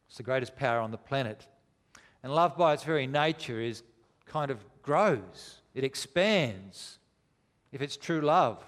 It's 0.07 0.17
the 0.17 0.23
greatest 0.23 0.55
power 0.55 0.79
on 0.79 0.91
the 0.91 0.97
planet. 0.97 1.47
And 2.21 2.31
love, 2.31 2.55
by 2.55 2.75
its 2.75 2.83
very 2.83 3.07
nature, 3.07 3.59
is 3.59 3.81
kind 4.27 4.51
of 4.51 4.63
grows, 4.83 5.61
it 5.73 5.83
expands 5.83 6.99
if 7.71 7.81
it's 7.81 7.97
true 7.97 8.21
love. 8.21 8.63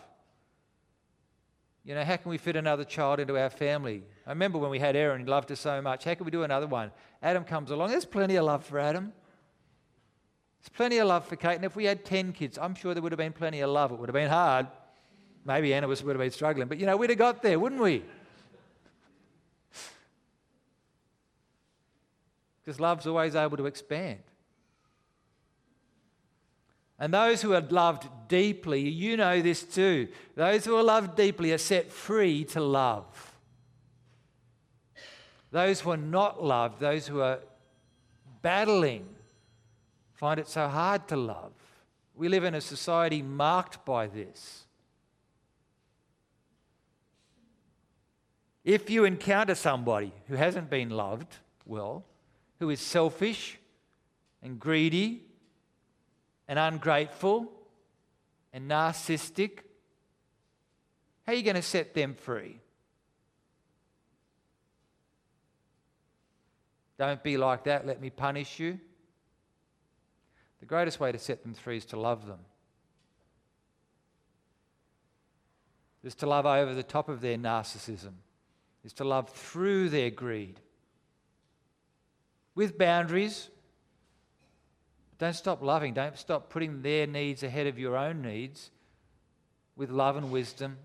You 1.84 1.96
know, 1.96 2.04
how 2.04 2.16
can 2.18 2.30
we 2.30 2.38
fit 2.38 2.56
another 2.56 2.84
child 2.84 3.20
into 3.20 3.38
our 3.38 3.50
family? 3.50 4.04
I 4.28 4.30
remember 4.30 4.60
when 4.60 4.70
we 4.70 4.78
had 4.78 4.96
Aaron, 4.96 5.26
loved 5.26 5.52
us 5.52 5.60
so 5.60 5.82
much. 5.82 6.04
How 6.04 6.14
can 6.14 6.26
we 6.26 6.32
do 6.32 6.44
another 6.44 6.68
one? 6.68 6.92
Adam 7.24 7.44
comes 7.44 7.72
along. 7.72 7.90
There's 7.90 8.06
plenty 8.06 8.36
of 8.36 8.46
love 8.46 8.64
for 8.64 8.78
Adam. 8.78 9.12
There's 10.62 10.70
plenty 10.70 11.00
of 11.00 11.08
love 11.08 11.28
for 11.28 11.36
Kate. 11.36 11.56
And 11.56 11.66
if 11.66 11.76
we 11.76 11.86
had 11.86 12.06
10 12.06 12.34
kids, 12.34 12.60
I'm 12.60 12.76
sure 12.76 12.94
there 12.94 13.02
would 13.02 13.12
have 13.12 13.18
been 13.18 13.34
plenty 13.34 13.62
of 13.62 13.72
love. 13.72 13.92
It 13.92 14.00
would 14.00 14.10
have 14.10 14.14
been 14.14 14.30
hard. 14.30 14.68
Maybe 15.44 15.74
Anna 15.74 15.88
was, 15.88 16.04
would 16.04 16.16
have 16.16 16.22
been 16.22 16.30
struggling. 16.30 16.68
But, 16.68 16.78
you 16.78 16.86
know, 16.86 16.96
we'd 16.98 17.10
have 17.10 17.18
got 17.18 17.42
there, 17.42 17.60
wouldn't 17.60 17.82
we? 17.82 18.04
Because 22.64 22.80
love's 22.80 23.08
always 23.08 23.36
able 23.36 23.58
to 23.58 23.66
expand. 23.66 24.20
And 27.02 27.12
those 27.12 27.42
who 27.42 27.56
are 27.56 27.62
loved 27.62 28.08
deeply, 28.28 28.88
you 28.88 29.18
know 29.18 29.42
this 29.42 29.64
too. 29.64 30.08
Those 30.36 30.66
who 30.66 30.78
are 30.78 30.84
loved 30.84 31.16
deeply 31.16 31.52
are 31.52 31.58
set 31.58 31.92
free 31.92 32.44
to 32.46 32.62
love. 32.62 33.40
Those 35.50 35.82
who 35.82 35.90
are 35.90 35.98
not 35.98 36.44
loved, 36.44 36.80
those 36.80 37.08
who 37.08 37.22
are 37.22 37.40
battling, 38.44 39.08
find 40.14 40.40
it 40.40 40.48
so 40.48 40.68
hard 40.68 41.08
to 41.08 41.18
love. 41.18 41.54
We 42.14 42.30
live 42.30 42.44
in 42.44 42.54
a 42.54 42.62
society 42.62 43.24
marked 43.24 43.84
by 43.84 44.06
this. 44.06 44.66
If 48.64 48.92
you 48.92 49.06
encounter 49.06 49.56
somebody 49.56 50.14
who 50.28 50.36
hasn't 50.36 50.70
been 50.70 50.92
loved 50.92 51.38
well, 51.66 52.06
who 52.60 52.70
is 52.70 52.80
selfish 52.80 53.58
and 54.44 54.60
greedy 54.60 55.24
and 56.52 56.60
ungrateful 56.60 57.50
and 58.52 58.70
narcissistic, 58.70 59.60
how 61.26 61.32
are 61.32 61.36
you 61.36 61.44
going 61.44 61.56
to 61.56 61.62
set 61.62 61.94
them 61.94 62.14
free? 62.14 62.60
Don't 67.00 67.24
be 67.24 67.38
like 67.38 67.64
that, 67.64 67.88
let 67.88 68.02
me 68.02 68.10
punish 68.10 68.60
you. 68.60 68.78
The 70.60 70.66
greatest 70.66 71.00
way 71.00 71.14
to 71.14 71.18
set 71.18 71.42
them 71.42 71.54
free 71.54 71.78
is 71.78 71.86
to 71.86 71.98
love 71.98 72.28
them. 72.28 72.40
Is 76.04 76.16
to 76.16 76.26
love 76.26 76.46
over 76.46 76.74
the 76.74 76.84
top 76.84 77.08
of 77.08 77.22
their 77.22 77.38
narcissism, 77.38 78.16
is 78.84 78.92
to 78.96 79.06
love 79.06 79.30
through 79.30 79.88
their 79.88 80.10
greed. 80.10 80.60
With 82.56 82.78
boundaries, 82.78 83.50
don't 85.22 85.34
stop 85.36 85.62
loving. 85.62 85.94
Don't 85.94 86.18
stop 86.18 86.50
putting 86.50 86.82
their 86.82 87.06
needs 87.06 87.44
ahead 87.44 87.68
of 87.68 87.78
your 87.78 87.96
own 87.96 88.24
needs 88.24 88.72
with 89.76 89.92
love 89.92 90.18
and 90.18 90.32
wisdom. 90.32 90.80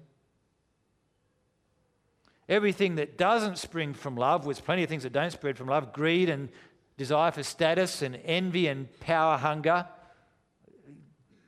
Everything 2.47 2.97
that 2.97 3.17
doesn't 3.17 3.57
spring 3.57 3.95
from 3.95 4.15
love, 4.15 4.45
there's 4.45 4.61
plenty 4.61 4.83
of 4.83 4.91
things 4.91 5.05
that 5.05 5.15
don't 5.15 5.31
spread 5.31 5.57
from 5.57 5.69
love 5.69 5.91
greed 5.95 6.29
and 6.29 6.51
desire 6.99 7.31
for 7.31 7.43
status 7.43 8.03
and 8.03 8.21
envy 8.27 8.69
and 8.69 9.01
power 9.01 9.39
hunger. 9.39 9.87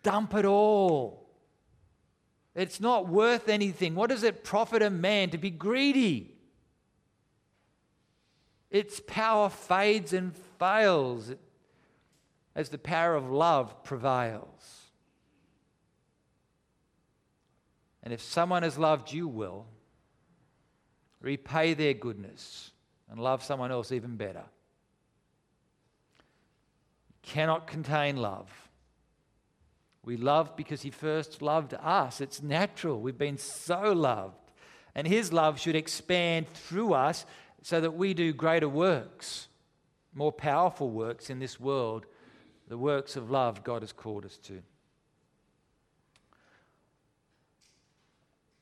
Dump 0.02 0.32
it 0.32 0.46
all. 0.46 1.28
It's 2.54 2.80
not 2.80 3.06
worth 3.06 3.50
anything. 3.50 3.96
What 3.96 4.08
does 4.08 4.22
it 4.22 4.44
profit 4.44 4.80
a 4.80 4.88
man 4.88 5.28
to 5.30 5.36
be 5.36 5.50
greedy? 5.50 6.34
Its 8.70 8.98
power 9.06 9.50
fades 9.50 10.14
and 10.14 10.34
fails. 10.58 11.28
It 11.28 11.38
as 12.58 12.70
the 12.70 12.76
power 12.76 13.14
of 13.14 13.30
love 13.30 13.84
prevails. 13.84 14.82
And 18.02 18.12
if 18.12 18.20
someone 18.20 18.64
has 18.64 18.76
loved 18.76 19.12
you 19.12 19.28
well, 19.28 19.66
repay 21.20 21.74
their 21.74 21.94
goodness 21.94 22.72
and 23.08 23.20
love 23.20 23.44
someone 23.44 23.70
else 23.70 23.92
even 23.92 24.16
better. 24.16 24.42
You 27.10 27.14
Cannot 27.22 27.68
contain 27.68 28.16
love. 28.16 28.50
We 30.04 30.16
love 30.16 30.56
because 30.56 30.82
he 30.82 30.90
first 30.90 31.40
loved 31.40 31.74
us. 31.74 32.20
It's 32.20 32.42
natural. 32.42 33.00
We've 33.00 33.16
been 33.16 33.38
so 33.38 33.92
loved. 33.92 34.50
And 34.96 35.06
his 35.06 35.32
love 35.32 35.60
should 35.60 35.76
expand 35.76 36.48
through 36.48 36.94
us 36.94 37.24
so 37.62 37.80
that 37.80 37.94
we 37.94 38.14
do 38.14 38.32
greater 38.32 38.68
works, 38.68 39.46
more 40.12 40.32
powerful 40.32 40.90
works 40.90 41.30
in 41.30 41.38
this 41.38 41.60
world 41.60 42.04
the 42.68 42.78
works 42.78 43.16
of 43.16 43.30
love 43.30 43.64
God 43.64 43.82
has 43.82 43.92
called 43.92 44.24
us 44.24 44.36
to. 44.44 44.62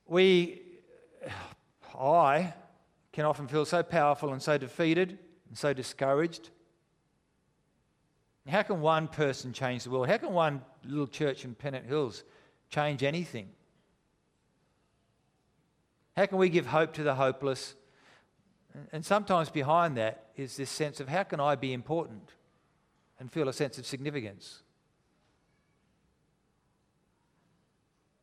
We, 0.07 0.63
I, 1.99 2.55
can 3.13 3.25
often 3.25 3.49
feel 3.49 3.65
so 3.65 3.83
powerful 3.83 4.33
and 4.33 4.41
so 4.41 4.57
defeated 4.57 5.19
and 5.49 5.59
so 5.59 5.73
discouraged. 5.73 6.51
How 8.49 8.63
can 8.63 8.81
one 8.81 9.09
person 9.09 9.53
change 9.53 9.83
the 9.83 9.91
world? 9.91 10.09
How 10.09 10.19
can 10.19 10.33
one 10.33 10.63
little 10.85 11.09
church 11.09 11.45
in 11.45 11.57
Pennant 11.57 11.85
Hills 11.85 12.23
change 12.71 13.03
anything? 13.03 13.49
How 16.17 16.27
can 16.27 16.39
we 16.39 16.49
give 16.49 16.67
hope 16.67 16.95
to 16.95 17.03
the 17.03 17.17
hopeless? 17.17 17.75
And 18.93 19.05
sometimes 19.05 19.51
behind 19.51 19.97
that 19.97 20.29
is 20.37 20.57
this 20.57 20.71
sense 20.71 21.01
of 21.01 21.09
how 21.09 21.25
can 21.25 21.41
I 21.41 21.57
be 21.57 21.73
important? 21.73 22.31
And 23.19 23.31
feel 23.31 23.49
a 23.49 23.53
sense 23.53 23.79
of 23.79 23.87
significance? 23.87 24.63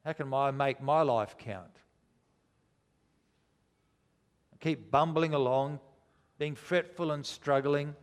How 0.06 0.14
can 0.14 0.34
I 0.34 0.52
make 0.52 0.82
my 0.82 1.02
life 1.02 1.38
count? 1.38 1.78
I 4.54 4.58
keep 4.60 4.92
bumbling 4.92 5.34
along, 5.34 5.80
being 6.38 6.56
fretful 6.56 7.12
and 7.12 7.26
struggling. 7.26 7.96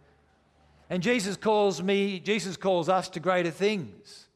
And 0.88 1.02
Jesus 1.02 1.36
calls 1.36 1.82
me, 1.82 2.18
Jesus 2.20 2.56
calls 2.56 2.88
us 2.88 3.08
to 3.10 3.20
greater 3.20 3.50
things. 3.50 4.26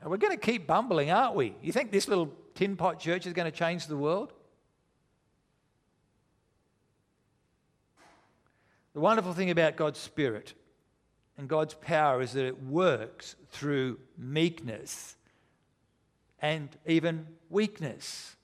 And 0.00 0.10
we're 0.10 0.18
going 0.18 0.38
to 0.38 0.40
keep 0.40 0.68
bumbling, 0.68 1.10
aren't 1.10 1.34
we? 1.34 1.56
You 1.60 1.72
think 1.72 1.90
this 1.90 2.06
little 2.06 2.32
tin 2.54 2.76
pot 2.76 3.00
church 3.00 3.26
is 3.26 3.32
going 3.32 3.50
to 3.50 3.56
change 3.56 3.88
the 3.88 3.96
world? 3.96 4.32
The 8.96 9.02
wonderful 9.02 9.34
thing 9.34 9.50
about 9.50 9.76
God's 9.76 9.98
Spirit 9.98 10.54
and 11.36 11.50
God's 11.50 11.74
power 11.74 12.22
is 12.22 12.32
that 12.32 12.46
it 12.46 12.62
works 12.62 13.36
through 13.50 13.98
meekness 14.16 15.16
and 16.40 16.70
even 16.86 17.26
weakness. 17.50 18.36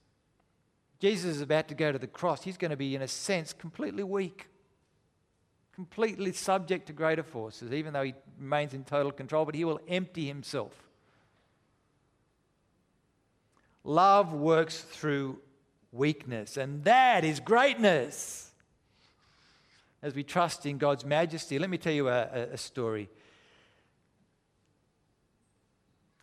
Jesus 1.00 1.36
is 1.36 1.40
about 1.40 1.68
to 1.68 1.74
go 1.74 1.90
to 1.90 1.98
the 1.98 2.06
cross. 2.06 2.42
He's 2.42 2.58
going 2.58 2.70
to 2.70 2.76
be, 2.76 2.94
in 2.94 3.00
a 3.00 3.08
sense, 3.08 3.54
completely 3.54 4.02
weak, 4.02 4.48
completely 5.74 6.32
subject 6.32 6.88
to 6.88 6.92
greater 6.92 7.22
forces, 7.22 7.72
even 7.72 7.94
though 7.94 8.02
he 8.02 8.12
remains 8.38 8.74
in 8.74 8.84
total 8.84 9.10
control, 9.10 9.46
but 9.46 9.54
he 9.54 9.64
will 9.64 9.80
empty 9.88 10.26
himself. 10.26 10.74
Love 13.84 14.34
works 14.34 14.82
through 14.82 15.38
weakness, 15.92 16.58
and 16.58 16.84
that 16.84 17.24
is 17.24 17.40
greatness 17.40 18.51
as 20.02 20.14
we 20.14 20.24
trust 20.24 20.66
in 20.66 20.78
God's 20.78 21.04
majesty. 21.04 21.58
Let 21.58 21.70
me 21.70 21.78
tell 21.78 21.92
you 21.92 22.08
a, 22.08 22.48
a 22.52 22.58
story. 22.58 23.08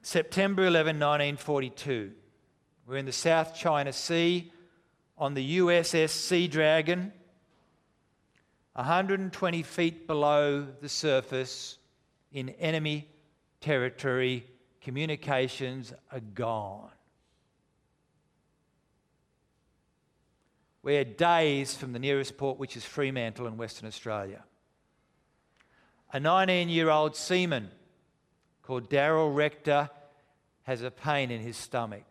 September 0.02 0.66
11, 0.66 0.96
1942. 0.96 2.12
We're 2.88 2.98
in 2.98 3.06
the 3.06 3.12
South 3.12 3.56
China 3.56 3.94
Sea 3.94 4.52
on 5.18 5.34
the 5.34 5.60
USS 5.60 6.10
Seadragon, 6.10 7.12
120 8.74 9.64
feet 9.64 10.08
below 10.08 10.66
the 10.82 10.90
surface 10.90 11.78
in 12.32 12.50
enemy 12.50 13.08
territory. 13.62 14.46
Communications 14.82 15.94
are 16.12 16.22
gone. 16.22 16.90
We're 20.90 21.04
days 21.04 21.76
from 21.76 21.94
the 21.94 22.00
nearest 22.00 22.36
port, 22.36 22.58
which 22.58 22.76
is 22.76 22.84
Fremantle 22.84 23.46
in 23.46 23.58
Western 23.58 23.88
Australia. 23.88 24.44
A 26.12 26.20
19 26.20 26.68
year 26.68 26.90
old 26.90 27.16
seaman 27.16 27.70
called 28.64 28.90
Darrell 28.90 29.32
Rector 29.32 29.92
has 30.64 30.82
a 30.82 30.90
pain 30.90 31.30
in 31.30 31.42
his 31.42 31.58
stomach. 31.58 32.08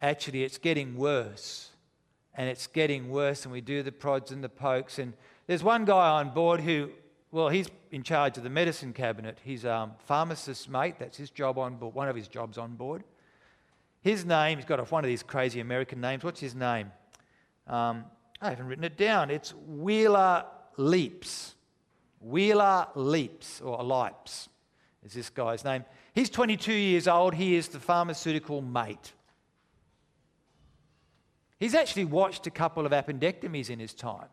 Actually, 0.00 0.44
it's 0.44 0.58
getting 0.58 0.96
worse. 0.96 1.70
And 2.36 2.48
it's 2.48 2.68
getting 2.68 3.10
worse, 3.10 3.44
and 3.44 3.52
we 3.52 3.60
do 3.60 3.82
the 3.82 3.90
prods 3.90 4.30
and 4.30 4.44
the 4.44 4.48
pokes. 4.48 5.00
And 5.00 5.14
there's 5.48 5.64
one 5.64 5.84
guy 5.84 6.08
on 6.08 6.30
board 6.30 6.60
who, 6.60 6.90
well, 7.32 7.48
he's 7.48 7.66
in 7.90 8.04
charge 8.04 8.36
of 8.36 8.44
the 8.44 8.48
medicine 8.48 8.92
cabinet. 8.92 9.38
He's 9.42 9.64
a 9.64 9.74
um, 9.74 9.92
pharmacist's 10.06 10.68
mate. 10.68 11.00
That's 11.00 11.16
his 11.16 11.30
job 11.30 11.58
on 11.58 11.78
board, 11.78 11.96
one 11.96 12.08
of 12.08 12.14
his 12.14 12.28
jobs 12.28 12.58
on 12.58 12.76
board. 12.76 13.02
His 14.02 14.24
name, 14.24 14.58
he's 14.58 14.66
got 14.66 14.88
one 14.92 15.02
of 15.02 15.08
these 15.08 15.24
crazy 15.24 15.58
American 15.58 16.00
names. 16.00 16.22
What's 16.22 16.38
his 16.38 16.54
name? 16.54 16.92
Um, 17.70 18.04
I 18.40 18.50
haven't 18.50 18.66
written 18.66 18.84
it 18.84 18.96
down. 18.96 19.30
It's 19.30 19.54
Wheeler 19.54 20.44
Lipes. 20.76 21.54
Wheeler 22.20 22.88
Lipes, 22.96 23.64
or 23.64 23.78
Lipes 23.78 24.48
is 25.04 25.14
this 25.14 25.30
guy's 25.30 25.64
name. 25.64 25.84
He's 26.14 26.28
22 26.28 26.72
years 26.72 27.08
old. 27.08 27.34
He 27.34 27.54
is 27.54 27.68
the 27.68 27.80
pharmaceutical 27.80 28.60
mate. 28.60 29.12
He's 31.58 31.74
actually 31.74 32.06
watched 32.06 32.46
a 32.46 32.50
couple 32.50 32.84
of 32.84 32.92
appendectomies 32.92 33.70
in 33.70 33.78
his 33.78 33.94
time. 33.94 34.28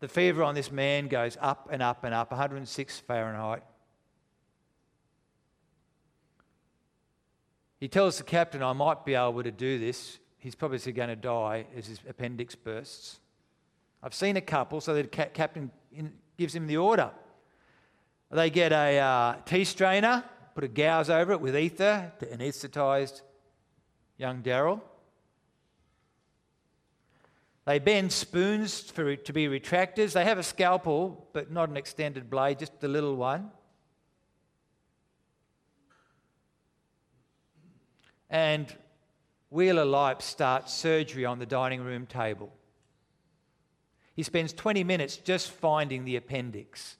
The 0.00 0.08
fever 0.08 0.42
on 0.42 0.54
this 0.54 0.70
man 0.70 1.08
goes 1.08 1.36
up 1.40 1.68
and 1.70 1.82
up 1.82 2.04
and 2.04 2.14
up, 2.14 2.30
106 2.30 3.00
Fahrenheit. 3.00 3.62
He 7.78 7.88
tells 7.88 8.18
the 8.18 8.24
captain, 8.24 8.62
I 8.62 8.72
might 8.72 9.04
be 9.04 9.14
able 9.14 9.42
to 9.42 9.50
do 9.50 9.78
this. 9.78 10.18
He's 10.38 10.54
probably 10.54 10.78
going 10.92 11.08
to 11.08 11.16
die 11.16 11.66
as 11.76 11.86
his 11.86 12.00
appendix 12.08 12.54
bursts. 12.54 13.20
I've 14.02 14.14
seen 14.14 14.36
a 14.36 14.40
couple, 14.40 14.80
so 14.80 14.94
the 14.94 15.04
captain 15.04 15.70
gives 16.36 16.54
him 16.54 16.66
the 16.66 16.76
order. 16.76 17.10
They 18.30 18.50
get 18.50 18.72
a 18.72 18.98
uh, 18.98 19.36
tea 19.44 19.64
strainer, 19.64 20.24
put 20.54 20.64
a 20.64 20.68
gauze 20.68 21.10
over 21.10 21.32
it 21.32 21.40
with 21.40 21.56
ether 21.56 22.12
to 22.18 22.26
anaesthetised 22.26 23.22
young 24.18 24.42
Darrell. 24.42 24.82
They 27.66 27.78
bend 27.80 28.12
spoons 28.12 28.80
for, 28.80 29.16
to 29.16 29.32
be 29.32 29.48
retractors. 29.48 30.12
They 30.12 30.24
have 30.24 30.38
a 30.38 30.42
scalpel, 30.42 31.28
but 31.32 31.50
not 31.50 31.68
an 31.68 31.76
extended 31.76 32.30
blade, 32.30 32.60
just 32.60 32.80
the 32.80 32.88
little 32.88 33.16
one. 33.16 33.50
And 38.28 38.74
Wheeler 39.50 39.84
Lipe 39.84 40.22
starts 40.22 40.72
surgery 40.72 41.24
on 41.24 41.38
the 41.38 41.46
dining 41.46 41.82
room 41.82 42.06
table. 42.06 42.52
He 44.14 44.22
spends 44.22 44.52
20 44.52 44.82
minutes 44.82 45.18
just 45.18 45.50
finding 45.50 46.04
the 46.04 46.16
appendix, 46.16 46.96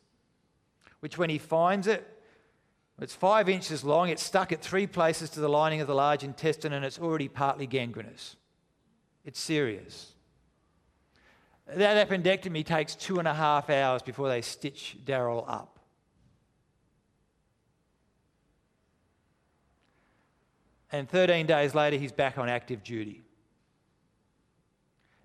which, 1.01 1.17
when 1.17 1.31
he 1.31 1.39
finds 1.39 1.87
it, 1.87 2.07
it's 3.01 3.15
five 3.15 3.49
inches 3.49 3.85
long, 3.85 4.09
it's 4.09 4.23
stuck 4.23 4.53
at 4.53 4.63
three 4.63 4.87
places 4.87 5.31
to 5.31 5.41
the 5.41 5.49
lining 5.49 5.81
of 5.81 5.87
the 5.87 5.95
large 5.95 6.25
intestine, 6.25 6.73
and 6.73 6.85
it's 6.85 6.99
already 6.99 7.29
partly 7.29 7.67
gangrenous. 7.67 8.37
It's 9.25 9.41
serious. 9.41 10.13
That 11.67 12.09
appendectomy 12.09 12.65
takes 12.65 12.95
two 12.95 13.19
and 13.19 13.27
a 13.27 13.35
half 13.35 13.69
hours 13.71 14.03
before 14.03 14.29
they 14.29 14.41
stitch 14.41 14.97
Darrell 15.05 15.45
up. 15.49 15.76
And 20.93 21.09
13 21.09 21.47
days 21.47 21.75
later, 21.75 21.97
he's 21.97 22.13
back 22.13 22.39
on 22.39 22.49
active 22.49 22.83
duty. 22.83 23.23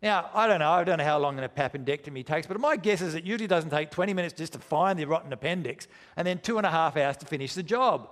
Now, 0.02 0.32
I 0.34 0.48
don't 0.48 0.60
know, 0.60 0.72
I 0.72 0.84
don't 0.84 0.98
know 0.98 1.04
how 1.04 1.20
long 1.20 1.38
an 1.38 1.48
appendectomy 1.48 2.26
takes, 2.26 2.48
but 2.48 2.60
my 2.60 2.76
guess 2.76 3.02
is 3.02 3.14
it 3.14 3.24
usually 3.24 3.48
doesn't 3.48 3.70
take 3.70 3.92
20 3.92 4.14
minutes 4.16 4.34
just 4.34 4.54
to 4.54 4.60
find 4.60 4.98
the 4.98 5.06
rotten 5.06 5.32
appendix 5.32 5.88
and 6.18 6.26
then 6.26 6.40
two 6.40 6.58
and 6.58 6.66
a 6.66 6.72
half 6.72 6.98
hours 6.98 7.18
to 7.18 7.26
finish 7.28 7.54
the 7.54 7.62
job. 7.62 8.10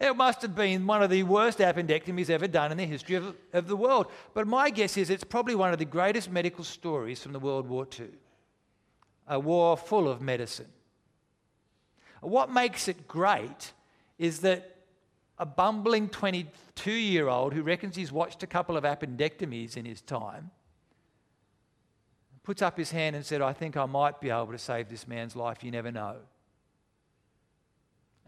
It 0.00 0.16
must 0.16 0.42
have 0.42 0.54
been 0.54 0.86
one 0.86 1.02
of 1.02 1.10
the 1.10 1.22
worst 1.22 1.58
appendectomies 1.58 2.30
ever 2.30 2.48
done 2.48 2.72
in 2.72 2.78
the 2.78 2.86
history 2.86 3.16
of, 3.16 3.36
of 3.52 3.68
the 3.68 3.76
world. 3.76 4.06
But 4.34 4.48
my 4.48 4.70
guess 4.70 4.96
is 4.96 5.10
it's 5.10 5.22
probably 5.22 5.54
one 5.54 5.72
of 5.72 5.78
the 5.78 5.84
greatest 5.84 6.30
medical 6.30 6.64
stories 6.64 7.22
from 7.22 7.32
the 7.32 7.38
World 7.38 7.68
War 7.68 7.86
II. 7.98 8.08
A 9.28 9.38
war 9.38 9.76
full 9.76 10.08
of 10.08 10.20
medicine. 10.20 10.66
What 12.20 12.50
makes 12.50 12.88
it 12.88 13.06
great 13.06 13.72
is 14.18 14.40
that 14.40 14.71
a 15.42 15.46
bumbling 15.46 16.08
22 16.08 16.92
year 16.92 17.28
old 17.28 17.52
who 17.52 17.62
reckons 17.62 17.96
he's 17.96 18.12
watched 18.12 18.44
a 18.44 18.46
couple 18.46 18.76
of 18.76 18.84
appendectomies 18.84 19.76
in 19.76 19.84
his 19.84 20.00
time 20.00 20.52
puts 22.42 22.62
up 22.62 22.76
his 22.76 22.90
hand 22.90 23.14
and 23.16 23.24
said, 23.24 23.40
I 23.40 23.52
think 23.52 23.76
I 23.76 23.86
might 23.86 24.20
be 24.20 24.30
able 24.30 24.52
to 24.52 24.58
save 24.58 24.88
this 24.88 25.06
man's 25.06 25.36
life. 25.36 25.62
You 25.62 25.70
never 25.70 25.92
know. 25.92 26.16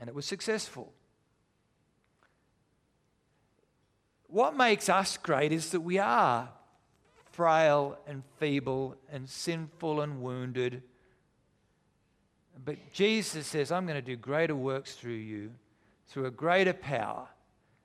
And 0.01 0.09
it 0.09 0.15
was 0.15 0.27
successful. 0.27 0.93
What 4.27 4.57
makes 4.57 4.89
us 4.89 5.17
great 5.17 5.53
is 5.53 5.71
that 5.71 5.81
we 5.81 5.99
are 5.99 6.49
frail 7.33 7.99
and 8.07 8.23
feeble 8.39 8.97
and 9.13 9.29
sinful 9.29 10.01
and 10.01 10.21
wounded. 10.21 10.83
But 12.65 12.93
Jesus 12.93 13.47
says, 13.47 13.73
I'm 13.73 13.87
going 13.87 13.97
to 13.97 14.03
do 14.03 14.17
greater 14.17 14.55
works 14.55 14.95
through 14.95 15.13
you, 15.15 15.53
through 16.15 16.27
a 16.27 16.31
greater 16.31 16.73
power. 16.73 17.27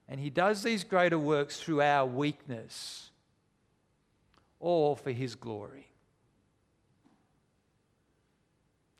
And 0.07 0.19
He 0.19 0.29
does 0.29 0.61
these 0.61 0.83
greater 0.83 1.17
works 1.17 1.59
through 1.59 1.81
our 1.81 2.05
weakness, 2.05 3.09
all 4.59 4.95
for 4.95 5.09
His 5.09 5.33
glory. 5.33 5.87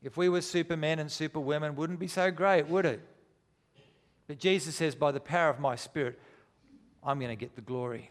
If 0.02 0.18
we 0.18 0.30
were 0.30 0.42
supermen 0.42 0.98
and 0.98 1.12
superwomen, 1.12 1.76
wouldn't 1.76 2.00
be 2.00 2.08
so 2.08 2.32
great, 2.32 2.68
would 2.68 2.88
it? 2.88 3.02
But 4.28 4.40
Jesus 4.40 4.76
says, 4.76 4.96
by 4.96 5.12
the 5.12 5.20
power 5.20 5.50
of 5.52 5.60
my 5.60 5.76
Spirit, 5.76 6.20
I'm 7.04 7.20
going 7.20 7.30
to 7.30 7.36
get 7.36 7.56
the 7.56 7.62
glory 7.62 8.10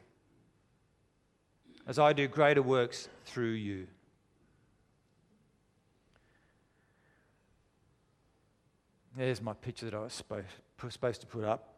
as 1.86 1.98
I 1.98 2.12
do 2.12 2.28
greater 2.28 2.62
works 2.62 3.08
through 3.24 3.52
you. 3.52 3.88
There's 9.16 9.42
my 9.42 9.54
picture 9.54 9.86
that 9.86 9.94
I 9.94 10.00
was 10.00 10.12
supposed 10.90 11.20
to 11.20 11.26
put 11.26 11.44
up. 11.44 11.74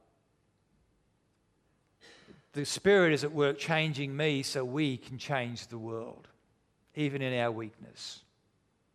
The 2.53 2.65
Spirit 2.65 3.13
is 3.13 3.23
at 3.25 3.33
work 3.33 3.59
changing 3.59 4.17
me 4.17 4.43
so 4.43 4.65
we 4.65 4.97
can 4.97 5.19
change 5.19 5.69
the 5.69 5.79
world, 5.79 6.29
even 6.97 7.23
in 7.23 7.39
our 7.41 7.51
weakness. 7.51 8.23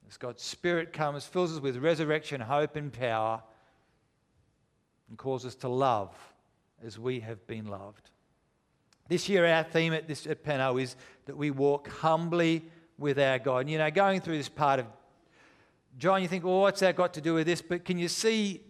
As 0.07 0.17
God's 0.17 0.43
Spirit 0.43 0.93
comes, 0.93 1.25
fills 1.25 1.53
us 1.53 1.61
with 1.61 1.77
resurrection, 1.77 2.41
hope, 2.41 2.75
and 2.75 2.91
power, 2.91 3.41
and 5.09 5.17
calls 5.17 5.45
us 5.45 5.55
to 5.55 5.69
love 5.69 6.13
as 6.85 6.99
we 6.99 7.21
have 7.21 7.45
been 7.47 7.67
loved. 7.67 8.09
This 9.07 9.29
year, 9.29 9.45
our 9.45 9.63
theme 9.63 9.93
at, 9.93 10.07
this, 10.07 10.25
at 10.27 10.43
Peno 10.43 10.77
is 10.77 10.95
that 11.25 11.37
we 11.37 11.51
walk 11.51 11.87
humbly 11.87 12.63
with 12.97 13.19
our 13.19 13.39
God. 13.39 13.59
And, 13.59 13.69
you 13.69 13.77
know, 13.77 13.89
going 13.91 14.19
through 14.19 14.37
this 14.37 14.49
part 14.49 14.79
of 14.79 14.87
John, 15.97 16.21
you 16.21 16.27
think, 16.27 16.43
well, 16.43 16.59
what's 16.59 16.81
that 16.81 16.95
got 16.95 17.13
to 17.13 17.21
do 17.21 17.35
with 17.35 17.47
this? 17.47 17.61
But 17.61 17.85
can 17.85 17.97
you 17.97 18.07
see, 18.09 18.61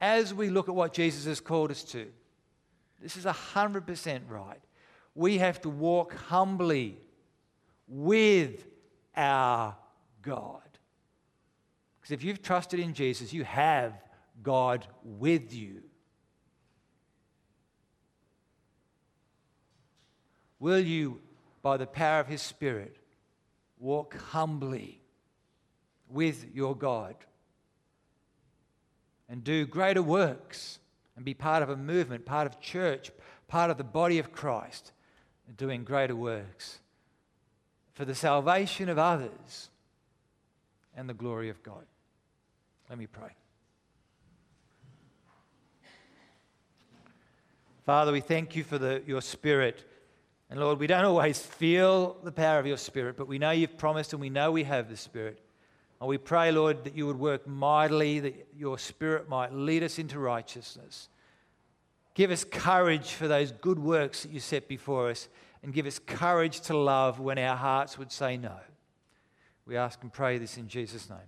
as 0.00 0.32
we 0.32 0.50
look 0.50 0.68
at 0.68 0.74
what 0.74 0.92
Jesus 0.92 1.24
has 1.26 1.40
called 1.40 1.70
us 1.70 1.82
to, 1.84 2.06
this 3.00 3.16
is 3.16 3.24
100% 3.24 4.20
right. 4.28 4.60
We 5.14 5.38
have 5.38 5.60
to 5.62 5.68
walk 5.68 6.14
humbly 6.14 6.98
with 7.88 8.66
our 9.16 9.76
God. 10.22 10.62
Because 12.00 12.12
if 12.12 12.22
you've 12.22 12.42
trusted 12.42 12.80
in 12.80 12.94
Jesus, 12.94 13.32
you 13.32 13.44
have 13.44 13.92
God 14.42 14.86
with 15.02 15.52
you. 15.52 15.82
Will 20.60 20.80
you, 20.80 21.20
by 21.62 21.76
the 21.76 21.86
power 21.86 22.20
of 22.20 22.26
His 22.26 22.42
Spirit, 22.42 22.96
walk 23.78 24.16
humbly 24.16 25.00
with 26.08 26.46
your 26.54 26.74
God 26.74 27.14
and 29.28 29.44
do 29.44 29.66
greater 29.66 30.02
works 30.02 30.78
and 31.16 31.24
be 31.24 31.34
part 31.34 31.62
of 31.62 31.70
a 31.70 31.76
movement, 31.76 32.24
part 32.24 32.46
of 32.46 32.60
church, 32.60 33.10
part 33.46 33.70
of 33.70 33.76
the 33.76 33.84
body 33.84 34.18
of 34.18 34.32
Christ, 34.32 34.92
doing 35.56 35.84
greater 35.84 36.16
works 36.16 36.78
for 37.94 38.04
the 38.04 38.14
salvation 38.14 38.88
of 38.88 38.98
others 38.98 39.70
and 40.96 41.08
the 41.08 41.14
glory 41.14 41.48
of 41.50 41.62
God? 41.62 41.84
Let 42.88 42.98
me 42.98 43.06
pray. 43.06 43.30
Father, 47.84 48.12
we 48.12 48.20
thank 48.20 48.54
you 48.54 48.64
for 48.64 48.78
the, 48.78 49.02
your 49.06 49.22
Spirit 49.22 49.84
and 50.50 50.58
Lord, 50.60 50.78
we 50.78 50.86
don't 50.86 51.04
always 51.04 51.38
feel 51.38 52.16
the 52.24 52.32
power 52.32 52.58
of 52.58 52.66
your 52.66 52.78
Spirit, 52.78 53.16
but 53.16 53.28
we 53.28 53.38
know 53.38 53.50
you've 53.50 53.76
promised 53.76 54.12
and 54.12 54.20
we 54.20 54.30
know 54.30 54.50
we 54.50 54.64
have 54.64 54.88
the 54.88 54.96
Spirit. 54.96 55.40
And 56.00 56.08
we 56.08 56.18
pray, 56.18 56.52
Lord, 56.52 56.84
that 56.84 56.94
you 56.96 57.06
would 57.06 57.18
work 57.18 57.46
mightily, 57.46 58.20
that 58.20 58.48
your 58.56 58.78
Spirit 58.78 59.28
might 59.28 59.52
lead 59.52 59.82
us 59.82 59.98
into 59.98 60.18
righteousness. 60.18 61.08
Give 62.14 62.30
us 62.30 62.44
courage 62.44 63.12
for 63.12 63.28
those 63.28 63.52
good 63.52 63.78
works 63.78 64.22
that 64.22 64.32
you 64.32 64.40
set 64.40 64.68
before 64.68 65.10
us, 65.10 65.28
and 65.62 65.72
give 65.72 65.86
us 65.86 65.98
courage 65.98 66.60
to 66.62 66.76
love 66.76 67.18
when 67.18 67.38
our 67.38 67.56
hearts 67.56 67.98
would 67.98 68.12
say 68.12 68.36
no. 68.36 68.56
We 69.66 69.76
ask 69.76 70.00
and 70.02 70.12
pray 70.12 70.38
this 70.38 70.56
in 70.56 70.68
Jesus' 70.68 71.10
name. 71.10 71.18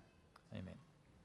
Amen. 0.52 0.79